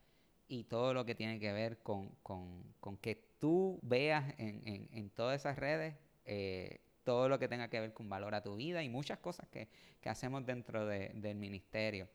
y 0.50 0.64
todo 0.64 0.92
lo 0.92 1.06
que 1.06 1.14
tiene 1.14 1.38
que 1.38 1.52
ver 1.52 1.78
con, 1.78 2.09
con, 2.22 2.74
con 2.80 2.96
que 2.96 3.14
tú 3.38 3.78
veas 3.82 4.34
en, 4.36 4.66
en, 4.66 4.88
en 4.90 5.10
todas 5.10 5.40
esas 5.40 5.56
redes 5.56 5.95
eh, 6.24 6.80
todo 7.04 7.29
lo 7.29 7.38
que 7.38 7.48
tenga 7.48 7.68
que 7.68 7.80
ver 7.80 7.93
con 7.93 8.09
valor 8.09 8.34
a 8.34 8.43
tu 8.43 8.56
vida 8.56 8.82
y 8.82 8.88
muchas 8.88 9.18
cosas 9.18 9.48
que, 9.48 9.68
que 10.01 10.09
hacemos 10.09 10.45
dentro 10.45 10.87
de, 10.87 11.10
del 11.15 11.37
ministerio. 11.37 12.09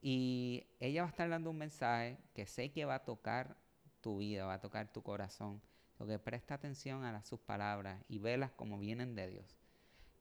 Y 0.00 0.66
ella 0.78 1.02
va 1.02 1.08
a 1.08 1.10
estar 1.10 1.28
dando 1.28 1.50
un 1.50 1.58
mensaje 1.58 2.16
que 2.32 2.46
sé 2.46 2.70
que 2.70 2.84
va 2.84 2.96
a 2.96 3.04
tocar 3.04 3.56
tu 4.00 4.18
vida, 4.18 4.46
va 4.46 4.54
a 4.54 4.60
tocar 4.60 4.92
tu 4.92 5.02
corazón. 5.02 5.60
Lo 5.98 6.06
que 6.06 6.18
presta 6.18 6.54
atención 6.54 7.04
a 7.04 7.12
las, 7.12 7.26
sus 7.26 7.40
palabras 7.40 8.02
y 8.08 8.18
velas 8.18 8.52
como 8.52 8.78
vienen 8.78 9.14
de 9.14 9.28
Dios. 9.28 9.58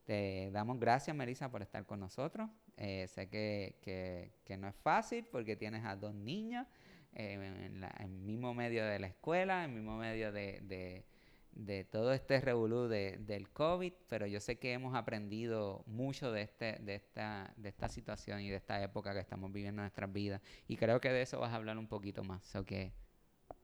Te 0.03 0.49
damos 0.51 0.79
gracias, 0.79 1.15
Melissa, 1.15 1.49
por 1.49 1.61
estar 1.61 1.85
con 1.85 1.99
nosotros. 1.99 2.49
Eh, 2.77 3.07
sé 3.07 3.29
que, 3.29 3.77
que, 3.81 4.33
que, 4.43 4.57
no 4.57 4.67
es 4.67 4.75
fácil 4.75 5.25
porque 5.25 5.55
tienes 5.55 5.85
a 5.85 5.95
dos 5.95 6.15
niños 6.15 6.65
en, 7.13 7.81
la, 7.81 7.93
en, 7.99 8.05
el 8.05 8.21
mismo 8.21 8.53
medio 8.53 8.85
de 8.85 8.99
la 8.99 9.07
escuela, 9.07 9.63
en 9.63 9.71
el 9.71 9.75
mismo 9.77 9.97
medio 9.97 10.31
de, 10.31 10.59
de, 10.61 11.05
de 11.51 11.83
todo 11.83 12.13
este 12.13 12.39
revolú 12.39 12.87
de, 12.87 13.17
del 13.19 13.49
COVID, 13.49 13.93
pero 14.07 14.25
yo 14.27 14.39
sé 14.39 14.57
que 14.57 14.73
hemos 14.73 14.95
aprendido 14.95 15.83
mucho 15.85 16.31
de, 16.31 16.43
este, 16.43 16.77
de, 16.81 16.95
esta, 16.95 17.53
de 17.57 17.69
esta 17.69 17.89
situación 17.89 18.41
y 18.41 18.49
de 18.49 18.55
esta 18.55 18.81
época 18.81 19.13
que 19.13 19.19
estamos 19.19 19.51
viviendo 19.51 19.81
en 19.81 19.85
nuestras 19.85 20.11
vidas. 20.11 20.41
Y 20.67 20.77
creo 20.77 21.01
que 21.01 21.09
de 21.09 21.21
eso 21.21 21.39
vas 21.39 21.51
a 21.51 21.55
hablar 21.55 21.77
un 21.77 21.87
poquito 21.87 22.23
más. 22.23 22.43
So 22.45 22.65
que, 22.65 22.93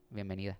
bienvenida. 0.09 0.57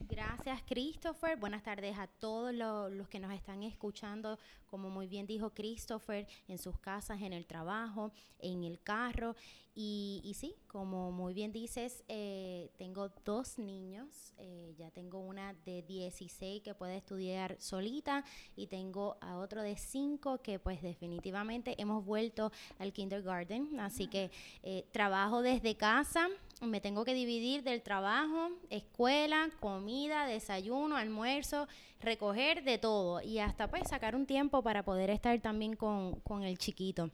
Gracias, 0.00 0.62
Christopher. 0.66 1.38
Buenas 1.38 1.62
tardes 1.62 1.96
a 1.98 2.06
todos 2.06 2.52
los, 2.54 2.92
los, 2.92 3.08
que 3.08 3.18
nos 3.18 3.32
están 3.32 3.62
escuchando. 3.62 4.38
Como 4.66 4.90
muy 4.90 5.06
bien 5.06 5.26
dijo 5.26 5.50
Christopher, 5.50 6.26
en 6.48 6.58
sus 6.58 6.78
casas, 6.78 7.22
en 7.22 7.32
el 7.32 7.46
trabajo, 7.46 8.12
en 8.38 8.64
el 8.64 8.80
carro. 8.80 9.34
Y, 9.76 10.20
y 10.22 10.34
sí, 10.34 10.54
como 10.68 11.10
muy 11.10 11.34
bien 11.34 11.50
dices, 11.50 12.04
eh, 12.06 12.70
tengo 12.76 13.08
dos 13.24 13.58
niños. 13.58 14.32
Eh, 14.38 14.74
ya 14.78 14.90
tengo 14.90 15.18
una 15.18 15.54
de 15.64 15.82
16 15.82 16.62
que 16.62 16.74
puede 16.74 16.96
estudiar 16.96 17.56
solita 17.60 18.24
y 18.54 18.68
tengo 18.68 19.16
a 19.20 19.36
otro 19.36 19.62
de 19.62 19.76
5 19.76 20.42
que 20.42 20.60
pues 20.60 20.80
definitivamente 20.80 21.74
hemos 21.80 22.04
vuelto 22.04 22.52
al 22.78 22.92
kindergarten. 22.92 23.80
Así 23.80 24.06
que 24.06 24.30
eh, 24.62 24.86
trabajo 24.92 25.42
desde 25.42 25.76
casa. 25.76 26.28
Me 26.60 26.80
tengo 26.80 27.04
que 27.04 27.14
dividir 27.14 27.62
del 27.62 27.82
trabajo, 27.82 28.50
escuela, 28.70 29.50
comida, 29.60 30.26
desayuno, 30.26 30.96
almuerzo, 30.96 31.68
recoger 32.00 32.64
de 32.64 32.78
todo 32.78 33.20
y 33.20 33.38
hasta 33.38 33.68
pues 33.68 33.88
sacar 33.88 34.14
un 34.14 34.26
tiempo 34.26 34.62
para 34.62 34.84
poder 34.84 35.10
estar 35.10 35.38
también 35.40 35.76
con, 35.76 36.20
con 36.20 36.42
el 36.42 36.58
chiquito. 36.58 37.10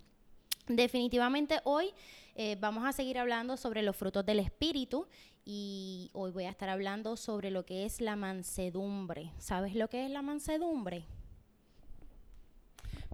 Definitivamente 0.69 1.61
hoy 1.65 1.93
eh, 2.37 2.57
vamos 2.61 2.87
a 2.87 2.93
seguir 2.93 3.19
hablando 3.19 3.57
sobre 3.57 3.83
los 3.83 3.97
frutos 3.97 4.25
del 4.25 4.39
Espíritu 4.39 5.09
y 5.45 6.11
hoy 6.13 6.31
voy 6.31 6.45
a 6.45 6.51
estar 6.51 6.69
hablando 6.69 7.17
sobre 7.17 7.51
lo 7.51 7.67
que 7.67 7.85
es 7.85 8.01
la 8.01 8.15
mansedumbre. 8.15 9.33
¿Sabes 9.39 9.75
lo 9.75 9.89
que 9.89 10.05
es 10.05 10.11
la 10.11 10.23
mansedumbre? 10.23 11.07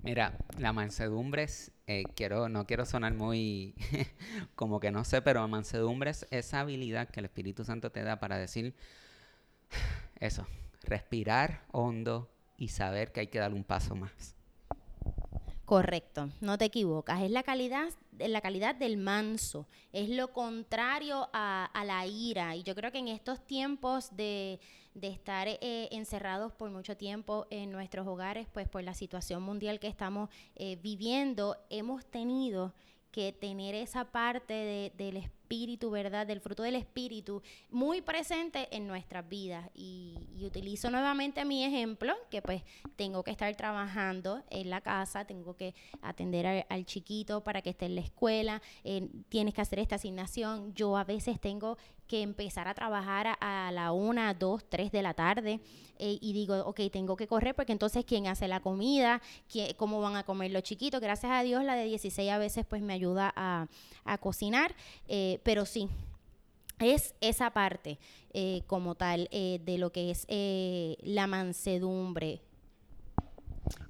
Mira, 0.02 0.36
la 0.58 0.72
mansedumbre 0.72 1.44
es, 1.44 1.72
eh, 1.86 2.04
quiero, 2.14 2.48
no 2.48 2.66
quiero 2.66 2.84
sonar 2.84 3.14
muy 3.14 3.74
como 4.54 4.80
que 4.80 4.90
no 4.90 5.04
sé, 5.04 5.22
pero 5.22 5.46
mansedumbre 5.46 6.10
es 6.10 6.26
esa 6.30 6.60
habilidad 6.60 7.08
que 7.08 7.20
el 7.20 7.26
Espíritu 7.26 7.64
Santo 7.64 7.90
te 7.90 8.02
da 8.02 8.18
para 8.18 8.38
decir 8.38 8.74
eso, 10.20 10.46
respirar 10.82 11.62
hondo 11.72 12.28
y 12.56 12.68
saber 12.68 13.12
que 13.12 13.20
hay 13.20 13.26
que 13.28 13.38
dar 13.38 13.52
un 13.52 13.64
paso 13.64 13.94
más. 13.94 14.34
Correcto, 15.64 16.30
no 16.40 16.58
te 16.58 16.66
equivocas. 16.66 17.22
Es 17.22 17.30
la 17.30 17.42
calidad, 17.42 17.88
la 18.18 18.40
calidad 18.40 18.74
del 18.74 18.96
manso. 18.96 19.66
Es 19.92 20.08
lo 20.08 20.32
contrario 20.32 21.28
a, 21.32 21.70
la 21.84 22.06
ira. 22.06 22.56
Y 22.56 22.62
yo 22.62 22.74
creo 22.74 22.92
que 22.92 22.98
en 22.98 23.08
estos 23.08 23.46
tiempos 23.46 24.14
de, 24.16 24.60
de 24.94 25.08
estar 25.08 25.48
eh, 25.48 25.88
encerrados 25.92 26.52
por 26.52 26.70
mucho 26.70 26.96
tiempo 26.96 27.46
en 27.50 27.70
nuestros 27.70 28.06
hogares, 28.06 28.46
pues 28.52 28.68
por 28.68 28.82
la 28.82 28.94
situación 28.94 29.42
mundial 29.42 29.78
que 29.78 29.88
estamos 29.88 30.30
eh, 30.54 30.76
viviendo, 30.82 31.56
hemos 31.70 32.06
tenido 32.06 32.74
que 33.16 33.32
tener 33.32 33.74
esa 33.74 34.04
parte 34.04 34.52
de, 34.52 34.92
del 34.98 35.16
espíritu, 35.16 35.90
¿verdad? 35.90 36.26
Del 36.26 36.42
fruto 36.42 36.62
del 36.62 36.74
espíritu 36.74 37.40
muy 37.70 38.02
presente 38.02 38.68
en 38.76 38.86
nuestras 38.86 39.26
vidas. 39.26 39.70
Y, 39.74 40.18
utilizo 40.44 40.90
nuevamente 40.90 41.46
mi 41.46 41.64
ejemplo, 41.64 42.12
que 42.30 42.42
pues 42.42 42.62
tengo 42.94 43.24
que 43.24 43.30
estar 43.30 43.56
trabajando 43.56 44.42
en 44.50 44.68
la 44.68 44.82
casa, 44.82 45.24
tengo 45.24 45.56
que 45.56 45.74
atender 46.02 46.46
al, 46.46 46.66
al 46.68 46.84
chiquito 46.84 47.42
para 47.42 47.62
que 47.62 47.70
esté 47.70 47.86
en 47.86 47.94
la 47.94 48.02
escuela, 48.02 48.60
eh, 48.84 49.08
tienes 49.30 49.54
que 49.54 49.62
hacer 49.62 49.78
esta 49.78 49.94
asignación. 49.94 50.74
Yo 50.74 50.98
a 50.98 51.04
veces 51.04 51.40
tengo 51.40 51.78
que 52.06 52.22
empezar 52.22 52.68
a 52.68 52.74
trabajar 52.74 53.36
a, 53.40 53.70
la 53.72 53.92
una, 53.92 54.32
dos, 54.34 54.64
tres 54.68 54.92
de 54.92 55.02
la 55.02 55.14
tarde 55.14 55.60
eh, 55.98 56.18
y 56.20 56.32
digo, 56.32 56.58
ok, 56.66 56.80
tengo 56.92 57.16
que 57.16 57.26
correr 57.26 57.54
porque 57.54 57.72
entonces 57.72 58.04
quién 58.04 58.26
hace 58.26 58.48
la 58.48 58.60
comida, 58.60 59.20
¿Quién, 59.50 59.74
cómo 59.76 60.00
van 60.00 60.16
a 60.16 60.24
comer 60.24 60.50
los 60.50 60.62
chiquitos. 60.62 61.00
Gracias 61.00 61.32
a 61.32 61.42
Dios 61.42 61.64
la 61.64 61.74
de 61.74 61.84
16 61.84 62.30
a 62.30 62.38
veces 62.38 62.64
pues 62.66 62.82
me 62.82 62.92
ayuda 62.92 63.32
a, 63.36 63.66
a 64.04 64.18
cocinar, 64.18 64.74
eh, 65.08 65.40
pero 65.42 65.66
sí. 65.66 65.88
Es 66.78 67.14
esa 67.22 67.50
parte 67.50 67.98
eh, 68.34 68.60
como 68.66 68.96
tal 68.96 69.30
de 69.30 69.76
lo 69.78 69.92
que 69.92 70.10
es 70.10 70.26
la 71.02 71.26
mansedumbre, 71.26 72.42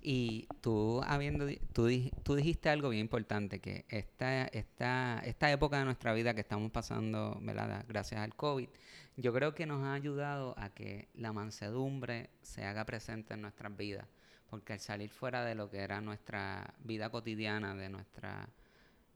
y 0.03 0.47
tú, 0.61 1.03
habiendo, 1.05 1.47
tú, 1.73 1.89
tú, 2.23 2.35
dijiste 2.35 2.69
algo 2.69 2.91
bien 2.91 3.03
importante, 3.03 3.61
que 3.61 3.85
esta, 3.89 4.45
esta, 4.47 5.21
esta 5.25 5.51
época 5.51 5.79
de 5.79 5.85
nuestra 5.85 6.13
vida 6.13 6.35
que 6.35 6.41
estamos 6.41 6.71
pasando, 6.71 7.39
¿verdad? 7.43 7.85
gracias 7.89 8.21
al 8.21 8.35
COVID, 8.35 8.69
yo 9.17 9.33
creo 9.33 9.55
que 9.55 9.67
nos 9.67 9.85
ha 9.85 9.95
ayudado 9.95 10.55
a 10.59 10.71
que 10.71 11.09
la 11.15 11.33
mansedumbre 11.33 12.31
se 12.43 12.65
haga 12.65 12.85
presente 12.85 13.35
en 13.35 13.43
nuestras 13.43 13.77
vidas, 13.77 14.07
porque 14.49 14.75
al 14.75 14.81
salir 14.81 15.11
fuera 15.11 15.45
de 15.45 15.55
lo 15.55 15.71
que 15.71 15.79
era 15.79 16.01
nuestra 16.01 16.75
vida 16.85 17.11
cotidiana, 17.11 17.75
de 17.75 17.89
nuestra 17.89 18.49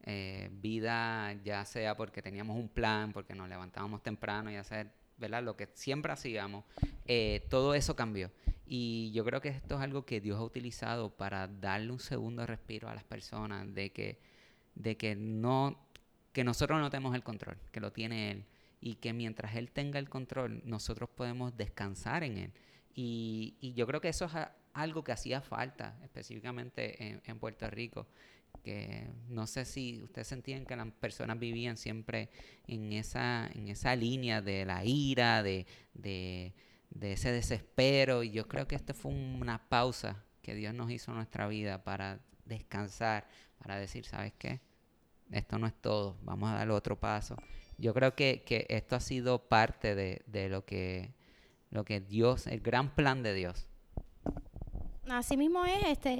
eh, 0.03 0.49
vida, 0.51 1.33
ya 1.43 1.63
sea 1.65 1.95
porque 1.95 2.21
teníamos 2.21 2.57
un 2.57 2.67
plan, 2.67 3.13
porque 3.13 3.35
nos 3.35 3.47
levantábamos 3.47 4.01
temprano 4.01 4.51
y 4.51 4.55
hacer 4.55 4.91
¿verdad? 5.21 5.41
Lo 5.41 5.55
que 5.55 5.69
siempre 5.73 6.11
hacíamos, 6.11 6.65
eh, 7.05 7.45
todo 7.49 7.73
eso 7.73 7.95
cambió. 7.95 8.31
Y 8.65 9.11
yo 9.13 9.23
creo 9.23 9.39
que 9.39 9.49
esto 9.49 9.75
es 9.75 9.81
algo 9.81 10.05
que 10.05 10.19
Dios 10.19 10.37
ha 10.37 10.43
utilizado 10.43 11.09
para 11.09 11.47
darle 11.47 11.91
un 11.91 11.99
segundo 11.99 12.45
respiro 12.45 12.89
a 12.89 12.95
las 12.95 13.03
personas, 13.05 13.73
de 13.73 13.91
que, 13.91 14.19
de 14.75 14.97
que 14.97 15.15
no, 15.15 15.77
que 16.33 16.43
nosotros 16.43 16.79
no 16.79 16.89
tenemos 16.89 17.15
el 17.15 17.23
control, 17.23 17.57
que 17.71 17.79
lo 17.79 17.93
tiene 17.93 18.31
Él. 18.31 18.45
Y 18.81 18.95
que 18.95 19.13
mientras 19.13 19.55
Él 19.55 19.71
tenga 19.71 19.99
el 19.99 20.09
control, 20.09 20.61
nosotros 20.65 21.09
podemos 21.09 21.55
descansar 21.55 22.23
en 22.23 22.37
Él. 22.37 22.51
Y, 22.95 23.55
y 23.61 23.73
yo 23.73 23.85
creo 23.87 24.01
que 24.01 24.09
eso 24.09 24.25
es 24.25 24.31
algo 24.73 25.03
que 25.03 25.11
hacía 25.11 25.41
falta, 25.41 25.97
específicamente 26.03 27.07
en, 27.07 27.21
en 27.25 27.39
Puerto 27.39 27.69
Rico 27.69 28.07
que 28.61 29.09
no 29.27 29.47
sé 29.47 29.65
si 29.65 30.01
ustedes 30.03 30.27
sentían 30.27 30.65
que 30.65 30.75
las 30.75 30.91
personas 30.93 31.39
vivían 31.39 31.77
siempre 31.77 32.29
en 32.67 32.93
esa, 32.93 33.49
en 33.53 33.67
esa 33.67 33.95
línea 33.95 34.41
de 34.41 34.65
la 34.65 34.85
ira, 34.85 35.43
de, 35.43 35.65
de, 35.93 36.53
ese 37.01 37.31
desespero. 37.31 38.23
Y 38.23 38.31
yo 38.31 38.47
creo 38.47 38.67
que 38.67 38.75
esta 38.75 38.93
fue 38.93 39.11
una 39.11 39.69
pausa 39.69 40.23
que 40.41 40.55
Dios 40.55 40.73
nos 40.73 40.91
hizo 40.91 41.11
en 41.11 41.17
nuestra 41.17 41.47
vida 41.47 41.83
para 41.83 42.19
descansar, 42.45 43.27
para 43.57 43.77
decir, 43.77 44.05
¿sabes 44.05 44.33
qué? 44.37 44.61
Esto 45.31 45.57
no 45.59 45.67
es 45.67 45.73
todo, 45.73 46.17
vamos 46.23 46.51
a 46.51 46.55
dar 46.55 46.69
otro 46.71 46.99
paso. 46.99 47.35
Yo 47.77 47.93
creo 47.93 48.15
que, 48.15 48.43
que 48.45 48.65
esto 48.69 48.95
ha 48.95 48.99
sido 48.99 49.47
parte 49.47 49.95
de, 49.95 50.21
de 50.27 50.49
lo 50.49 50.65
que 50.65 51.13
lo 51.71 51.85
que 51.85 52.01
Dios, 52.01 52.47
el 52.47 52.59
gran 52.59 52.93
plan 52.93 53.23
de 53.23 53.33
Dios. 53.33 53.67
Así 55.09 55.35
mismo 55.35 55.65
es, 55.65 55.83
este, 55.87 56.13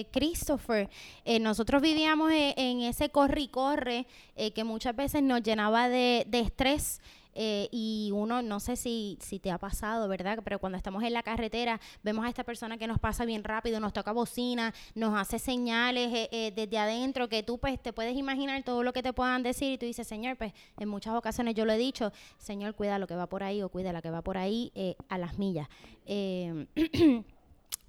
eh, 0.00 0.06
Christopher. 0.10 0.90
Eh, 1.24 1.38
nosotros 1.38 1.80
vivíamos 1.80 2.32
e- 2.32 2.54
en, 2.56 2.80
ese 2.80 3.08
corre 3.08 3.48
corre 3.48 4.06
eh, 4.34 4.50
que 4.50 4.64
muchas 4.64 4.94
veces 4.96 5.22
nos 5.22 5.40
llenaba 5.42 5.88
de, 5.88 6.26
estrés. 6.32 7.00
eh, 7.36 7.68
y 7.72 8.10
uno, 8.12 8.42
no 8.42 8.58
sé 8.60 8.76
si, 8.76 9.18
si 9.20 9.38
te 9.40 9.50
ha 9.52 9.58
pasado, 9.58 10.08
¿verdad? 10.08 10.40
Pero 10.44 10.58
cuando 10.58 10.76
estamos 10.78 11.02
en 11.04 11.12
la 11.12 11.22
carretera, 11.22 11.80
vemos 12.02 12.24
a 12.24 12.28
esta 12.28 12.42
persona 12.44 12.76
que 12.76 12.86
nos 12.88 12.98
pasa 13.00 13.24
bien 13.24 13.42
rápido, 13.44 13.78
nos 13.80 13.92
toca 13.92 14.12
bocina, 14.12 14.72
nos 14.94 15.16
hace 15.18 15.38
señales 15.40 16.12
eh, 16.12 16.28
eh, 16.32 16.52
desde 16.54 16.78
adentro, 16.78 17.28
que 17.28 17.42
tú 17.44 17.58
pues 17.58 17.80
te 17.82 17.92
puedes 17.92 18.16
imaginar 18.16 18.62
todo 18.64 18.82
lo 18.84 18.92
que 18.92 19.02
te 19.02 19.12
puedan 19.12 19.42
decir 19.44 19.72
y 19.72 19.78
tú 19.78 19.86
dices, 19.86 20.06
Señor, 20.08 20.36
pues 20.36 20.52
en 20.78 20.88
muchas 20.88 21.14
ocasiones 21.14 21.54
yo 21.54 21.64
lo 21.64 21.72
he 21.72 21.78
dicho, 21.78 22.12
Señor, 22.38 22.74
cuida 22.74 22.98
lo 22.98 23.06
que 23.06 23.14
va 23.14 23.28
por 23.28 23.42
ahí 23.44 23.62
o 23.62 23.68
cuida 23.68 23.92
la 23.92 24.02
que 24.02 24.10
va 24.10 24.22
por 24.22 24.38
ahí 24.38 24.70
eh, 24.74 24.96
a 25.08 25.18
las 25.18 25.38
millas. 25.38 25.68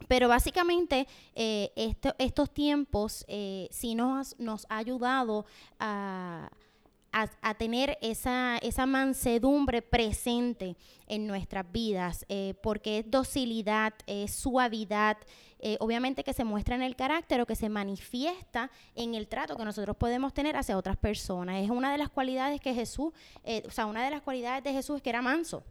Pero 0.08 0.28
básicamente 0.28 1.08
eh, 1.36 1.72
esto- 1.76 2.16
estos 2.20 2.54
tiempos 2.54 3.26
eh, 3.28 3.68
sí 3.72 3.96
nos, 3.96 4.38
nos 4.40 4.66
ha 4.70 4.78
ayudado 4.78 5.46
a, 5.80 6.50
a- 7.42 7.54
tener 7.54 7.98
esa, 8.02 8.58
esa 8.58 8.86
mansedumbre 8.86 9.82
presente 9.82 10.76
en 11.08 11.26
nuestras 11.28 11.72
vidas, 11.72 12.26
eh, 12.28 12.56
porque 12.62 13.00
es 13.00 13.10
docilidad, 13.10 13.94
es 14.06 14.36
suavidad, 14.36 15.18
obviamente 15.80 16.24
que 16.24 16.34
se 16.34 16.44
muestra 16.44 16.76
en 16.76 16.84
el 16.84 16.96
carácter 16.96 17.42
o 17.42 17.48
que 17.48 17.56
se 17.56 17.70
manifiesta 17.70 18.70
en 18.94 19.16
el 19.16 19.28
trato 19.28 19.56
que 19.58 19.66
nosotros 19.66 19.96
podemos 19.98 20.32
tener 20.32 20.56
hacia 20.58 20.78
otras 20.78 20.96
personas. 20.98 21.64
Es 21.64 21.72
una 21.72 21.92
de 21.92 21.98
las 21.98 22.10
cualidades 22.10 22.62
que 22.62 22.76
Jesús, 22.76 23.12
o 23.66 23.72
sea, 23.72 23.88
una 23.88 24.04
de 24.04 24.12
las 24.12 24.22
cualidades 24.22 24.64
de 24.64 24.74
Jesús 24.74 24.98
es 24.98 25.02
que 25.02 25.10
era 25.10 25.24
manso. 25.24 25.64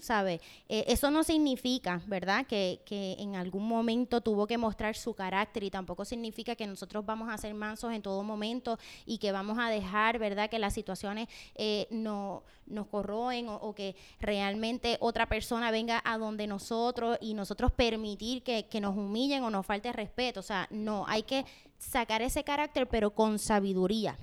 ¿Sabe? 0.00 0.40
Eh, 0.68 0.84
eso 0.88 1.10
no 1.10 1.24
significa, 1.24 2.00
¿verdad?, 2.06 2.46
que, 2.46 2.80
que 2.84 3.16
en 3.18 3.36
algún 3.36 3.66
momento 3.66 4.20
tuvo 4.20 4.46
que 4.46 4.58
mostrar 4.58 4.96
su 4.96 5.14
carácter 5.14 5.64
y 5.64 5.70
tampoco 5.70 6.04
significa 6.04 6.54
que 6.54 6.66
nosotros 6.66 7.04
vamos 7.04 7.28
a 7.30 7.38
ser 7.38 7.54
mansos 7.54 7.92
en 7.92 8.02
todo 8.02 8.22
momento 8.22 8.78
y 9.06 9.18
que 9.18 9.32
vamos 9.32 9.58
a 9.58 9.70
dejar, 9.70 10.18
¿verdad?, 10.18 10.50
que 10.50 10.58
las 10.58 10.74
situaciones 10.74 11.28
eh, 11.54 11.86
no, 11.90 12.42
nos 12.66 12.86
corroen 12.86 13.48
o, 13.48 13.56
o 13.56 13.74
que 13.74 13.96
realmente 14.20 14.96
otra 15.00 15.26
persona 15.26 15.70
venga 15.70 16.02
a 16.04 16.18
donde 16.18 16.46
nosotros 16.46 17.18
y 17.20 17.34
nosotros 17.34 17.72
permitir 17.72 18.42
que, 18.42 18.66
que 18.66 18.80
nos 18.80 18.96
humillen 18.96 19.42
o 19.44 19.50
nos 19.50 19.66
falte 19.66 19.92
respeto. 19.92 20.40
O 20.40 20.42
sea, 20.42 20.66
no, 20.70 21.04
hay 21.06 21.22
que 21.22 21.44
sacar 21.78 22.22
ese 22.22 22.44
carácter, 22.44 22.88
pero 22.88 23.10
con 23.10 23.38
sabiduría 23.38 24.16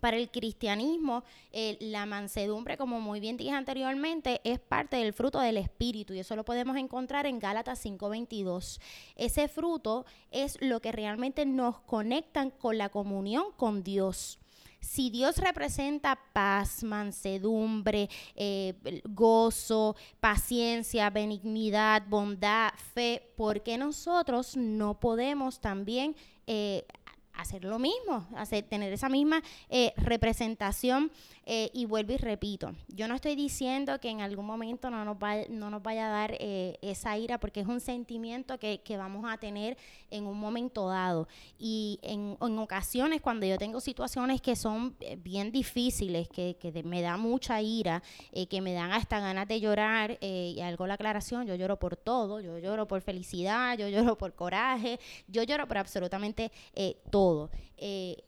para 0.00 0.16
el 0.16 0.30
cristianismo, 0.30 1.24
eh, 1.52 1.76
la 1.80 2.06
mansedumbre, 2.06 2.76
como 2.76 3.00
muy 3.00 3.20
bien 3.20 3.36
dije 3.36 3.52
anteriormente, 3.52 4.40
es 4.44 4.58
parte 4.58 4.96
del 4.96 5.12
fruto 5.12 5.40
del 5.40 5.56
Espíritu 5.56 6.14
y 6.14 6.20
eso 6.20 6.36
lo 6.36 6.44
podemos 6.44 6.76
encontrar 6.76 7.26
en 7.26 7.38
Gálatas 7.38 7.78
5:22. 7.78 8.80
Ese 9.16 9.48
fruto 9.48 10.04
es 10.30 10.60
lo 10.60 10.80
que 10.80 10.92
realmente 10.92 11.46
nos 11.46 11.80
conectan 11.80 12.50
con 12.50 12.78
la 12.78 12.88
comunión 12.88 13.46
con 13.56 13.82
Dios. 13.82 14.38
Si 14.84 15.08
Dios 15.08 15.38
representa 15.38 16.18
paz, 16.34 16.84
mansedumbre, 16.84 18.10
eh, 18.36 18.74
gozo, 19.04 19.96
paciencia, 20.20 21.08
benignidad, 21.08 22.02
bondad, 22.06 22.70
fe, 22.92 23.32
¿por 23.34 23.62
qué 23.62 23.78
nosotros 23.78 24.58
no 24.58 25.00
podemos 25.00 25.58
también 25.58 26.14
eh, 26.46 26.84
hacer 27.36 27.64
lo 27.64 27.78
mismo, 27.78 28.26
hacer, 28.36 28.64
tener 28.64 28.92
esa 28.92 29.08
misma 29.08 29.42
eh, 29.68 29.92
representación 29.96 31.10
eh, 31.46 31.70
y 31.74 31.84
vuelvo 31.84 32.12
y 32.12 32.16
repito, 32.16 32.72
yo 32.88 33.06
no 33.06 33.14
estoy 33.14 33.34
diciendo 33.34 34.00
que 34.00 34.08
en 34.08 34.20
algún 34.20 34.46
momento 34.46 34.88
no 34.90 35.04
nos, 35.04 35.16
va- 35.16 35.46
no 35.50 35.68
nos 35.70 35.82
vaya 35.82 36.06
a 36.06 36.10
dar 36.10 36.36
eh, 36.40 36.78
esa 36.80 37.18
ira 37.18 37.38
porque 37.38 37.60
es 37.60 37.66
un 37.66 37.80
sentimiento 37.80 38.58
que, 38.58 38.80
vamos 38.96 39.24
a 39.28 39.36
tener 39.38 39.76
en 40.10 40.24
un 40.26 40.38
momento 40.38 40.88
dado. 40.88 41.26
Y 41.58 41.98
en, 42.02 42.36
ocasiones 42.58 43.20
cuando 43.20 43.44
yo 43.44 43.58
tengo 43.58 43.80
situaciones 43.80 44.40
que 44.40 44.54
son 44.54 44.96
bien 45.18 45.50
difíciles, 45.50 46.28
que, 46.28 46.56
que 46.60 46.82
me 46.84 47.02
da 47.02 47.16
mucha 47.16 47.60
ira, 47.60 48.02
que 48.48 48.60
me 48.60 48.72
dan 48.72 48.92
hasta 48.92 49.18
ganas 49.18 49.48
de 49.48 49.60
llorar 49.60 50.16
y 50.20 50.60
algo 50.60 50.86
la 50.86 50.94
aclaración, 50.94 51.46
yo 51.46 51.56
lloro 51.56 51.78
por 51.78 51.96
todo, 51.96 52.40
yo 52.40 52.58
lloro 52.58 52.86
por 52.86 53.00
felicidad, 53.00 53.76
yo 53.76 53.88
lloro 53.88 54.16
por 54.16 54.34
coraje, 54.34 55.00
yo 55.26 55.42
lloro 55.42 55.66
por 55.66 55.78
absolutamente 55.78 56.52
eh, 56.74 56.96
Eh, 57.76 58.24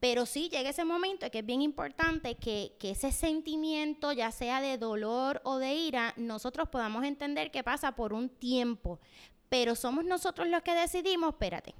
pero 0.00 0.26
sí 0.26 0.50
llega 0.50 0.70
ese 0.70 0.84
momento 0.84 1.30
que 1.30 1.38
es 1.38 1.46
bien 1.46 1.62
importante 1.62 2.34
que, 2.34 2.76
que 2.78 2.90
ese 2.90 3.10
sentimiento, 3.10 4.12
ya 4.12 4.30
sea 4.30 4.60
de 4.60 4.76
dolor 4.76 5.40
o 5.44 5.56
de 5.56 5.74
ira, 5.74 6.12
nosotros 6.16 6.68
podamos 6.68 7.04
entender 7.04 7.50
que 7.50 7.62
pasa 7.62 7.92
por 7.92 8.12
un 8.12 8.28
tiempo. 8.28 9.00
Pero 9.48 9.74
somos 9.74 10.04
nosotros 10.04 10.48
los 10.48 10.62
que 10.62 10.74
decidimos, 10.74 11.30
espérate, 11.30 11.74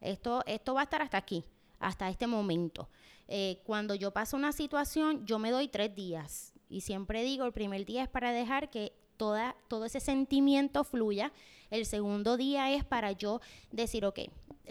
esto, 0.00 0.42
esto 0.46 0.74
va 0.74 0.80
a 0.80 0.84
estar 0.84 1.02
hasta 1.02 1.18
aquí, 1.18 1.44
hasta 1.78 2.08
este 2.08 2.26
momento. 2.26 2.88
Eh, 3.28 3.60
cuando 3.64 3.94
yo 3.94 4.10
paso 4.10 4.36
una 4.36 4.52
situación, 4.52 5.24
yo 5.24 5.38
me 5.38 5.50
doy 5.50 5.68
tres 5.68 5.94
días. 5.94 6.52
Y 6.68 6.82
siempre 6.82 7.22
digo, 7.22 7.44
el 7.46 7.52
primer 7.52 7.84
día 7.84 8.02
es 8.02 8.08
para 8.08 8.32
dejar 8.32 8.70
que 8.70 8.92
toda, 9.20 9.54
todo 9.68 9.84
ese 9.84 10.00
sentimiento 10.00 10.82
fluya. 10.82 11.30
El 11.70 11.84
segundo 11.84 12.38
día 12.38 12.70
es 12.72 12.84
para 12.84 13.12
yo 13.12 13.40
decir, 13.70 14.06
ok, 14.06 14.20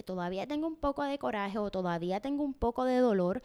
todavía 0.06 0.48
tengo 0.48 0.66
un 0.66 0.76
poco 0.76 1.04
de 1.04 1.20
coraje 1.20 1.60
o 1.60 1.70
todavía 1.70 2.20
tengo 2.20 2.44
un 2.44 2.56
poco 2.56 2.84
de 2.84 2.98
dolor, 2.98 3.44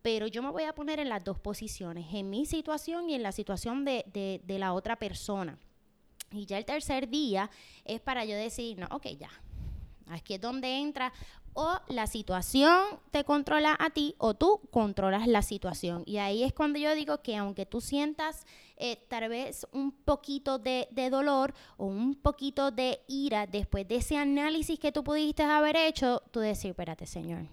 pero 0.00 0.26
yo 0.26 0.42
me 0.42 0.50
voy 0.50 0.62
a 0.64 0.74
poner 0.74 0.98
en 0.98 1.10
las 1.10 1.22
dos 1.22 1.38
posiciones, 1.38 2.06
en 2.14 2.30
mi 2.30 2.46
situación 2.46 3.10
y 3.10 3.14
en 3.14 3.22
la 3.22 3.32
situación 3.32 3.84
de, 3.84 4.04
de- 4.12 4.40
de 4.44 4.58
la 4.58 4.72
otra 4.72 4.96
persona. 4.96 5.58
Y 6.32 6.46
ya 6.46 6.56
el 6.56 6.64
tercer 6.64 7.08
día 7.10 7.50
es 7.84 8.00
para 8.00 8.24
yo 8.24 8.34
decir, 8.34 8.78
no, 8.78 8.86
ok, 8.90 9.06
ya. 9.18 9.30
Aquí 10.08 10.34
es 10.34 10.40
donde 10.40 10.78
entra 10.78 11.12
o 11.56 11.80
la 11.88 12.06
situación 12.06 12.84
te 13.10 13.24
controla 13.24 13.76
a 13.80 13.90
ti 13.90 14.14
o 14.18 14.34
tú 14.34 14.60
controlas 14.70 15.26
la 15.26 15.42
situación. 15.42 16.02
Y 16.06 16.18
ahí 16.18 16.44
es 16.44 16.52
cuando 16.52 16.78
yo 16.78 16.94
digo 16.94 17.22
que 17.22 17.36
aunque 17.36 17.66
tú 17.66 17.80
sientas 17.80 18.46
eh, 18.76 18.98
tal 19.08 19.28
vez 19.30 19.66
un 19.72 19.90
poquito 19.90 20.58
de, 20.58 20.88
dolor 21.10 21.54
o 21.78 21.86
un 21.86 22.14
poquito 22.14 22.70
de 22.70 23.00
ira 23.08 23.46
después 23.46 23.88
de 23.88 23.96
ese 23.96 24.18
análisis 24.18 24.78
que 24.78 24.92
tú 24.92 25.02
pudiste 25.02 25.42
haber 25.42 25.76
hecho, 25.76 26.22
tú 26.30 26.40
decir, 26.40 26.70
espérate 26.70 27.06
Señor, 27.06 27.46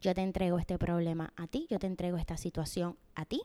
yo 0.00 0.14
te 0.14 0.22
entrego 0.22 0.58
este 0.58 0.78
problema 0.78 1.32
a 1.36 1.48
ti, 1.48 1.66
yo 1.68 1.78
te 1.78 1.88
entrego 1.88 2.16
esta 2.18 2.36
situación 2.36 2.96
a 3.16 3.24
ti 3.24 3.42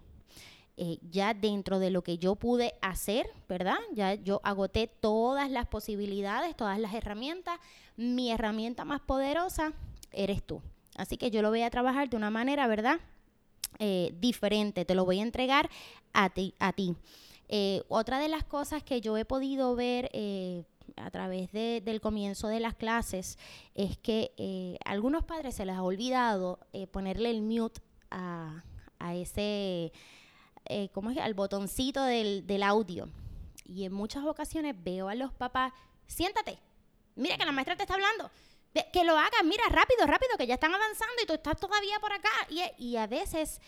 eh, 0.77 0.99
ya 1.09 1.33
dentro 1.33 1.79
de 1.79 1.89
lo 1.89 2.03
que 2.03 2.17
yo 2.17 2.35
pude 2.35 2.73
hacer, 2.81 3.27
¿verdad? 3.47 3.77
Ya 3.93 4.15
yo 4.15 4.41
agoté 4.43 4.87
todas 4.87 5.49
las 5.49 5.67
posibilidades, 5.67 6.55
todas 6.55 6.77
las 6.79 6.93
herramientas. 6.93 7.59
Mi 7.95 8.29
herramienta 8.29 8.83
más 8.83 8.99
poderosa 8.99 9.71
eres 10.15 10.43
tú. 10.43 10.61
Así 10.95 11.17
que 11.17 11.29
yo 11.31 11.41
lo 11.41 11.49
voy 11.49 11.61
a 11.61 11.69
trabajar 11.69 12.09
de 12.09 12.17
una 12.17 12.29
manera, 12.29 12.67
¿verdad? 12.67 12.99
Eh, 13.79 14.13
diferente, 14.19 14.85
te 14.85 14.95
lo 14.95 15.03
voy 15.05 15.19
a 15.19 15.23
entregar 15.23 15.69
a 16.13 16.29
ti. 16.29 16.53
A 16.59 16.71
ti. 16.73 16.95
Eh, 17.49 17.83
otra 17.89 18.19
de 18.19 18.29
las 18.29 18.43
cosas 18.43 18.81
que 18.83 19.01
yo 19.01 19.17
he 19.17 19.25
podido 19.25 19.75
ver 19.75 20.09
eh, 20.13 20.63
a 20.95 21.11
través 21.11 21.51
de- 21.51 21.81
del 21.83 21.99
comienzo 22.01 22.47
de 22.47 22.59
las 22.59 22.73
clases 22.75 23.37
es 23.75 23.97
que 23.97 24.31
eh, 24.37 24.77
a 24.85 24.91
algunos 24.91 25.25
padres 25.25 25.55
se 25.55 25.65
les 25.65 25.75
ha 25.75 25.83
olvidado 25.83 26.59
eh, 26.73 26.87
ponerle 26.87 27.29
el 27.29 27.41
mute 27.41 27.81
a, 28.09 28.63
ese 29.13 29.91
eh, 30.65 30.89
¿cómo 30.93 31.11
es? 31.11 31.17
al 31.17 31.33
botoncito 31.35 32.03
del, 32.03 32.47
del 32.47 32.63
audio. 32.63 33.09
Y 33.65 33.83
en 33.83 33.93
muchas 33.93 34.23
ocasiones 34.25 34.75
veo 34.83 35.09
a 35.09 35.15
los 35.15 35.33
papás, 35.33 35.73
siéntate, 36.07 36.57
mira 37.15 37.37
que 37.37 37.45
la 37.45 37.51
maestra 37.51 37.75
te 37.75 37.83
está 37.83 37.95
hablando, 37.95 38.31
Que 38.91 39.03
lo 39.03 39.17
hagas, 39.17 39.43
mira, 39.43 39.63
rápido, 39.69 40.05
rápido, 40.05 40.37
que 40.37 40.47
ya 40.47 40.55
están 40.55 40.73
avanzando 40.73 41.15
y 41.23 41.25
tú 41.25 41.33
estás 41.33 41.57
todavía 41.59 41.99
por 41.99 42.11
acá. 42.11 42.29
Y, 42.49 42.61
y 42.77 42.97
a 42.97 43.07
veces 43.07 43.61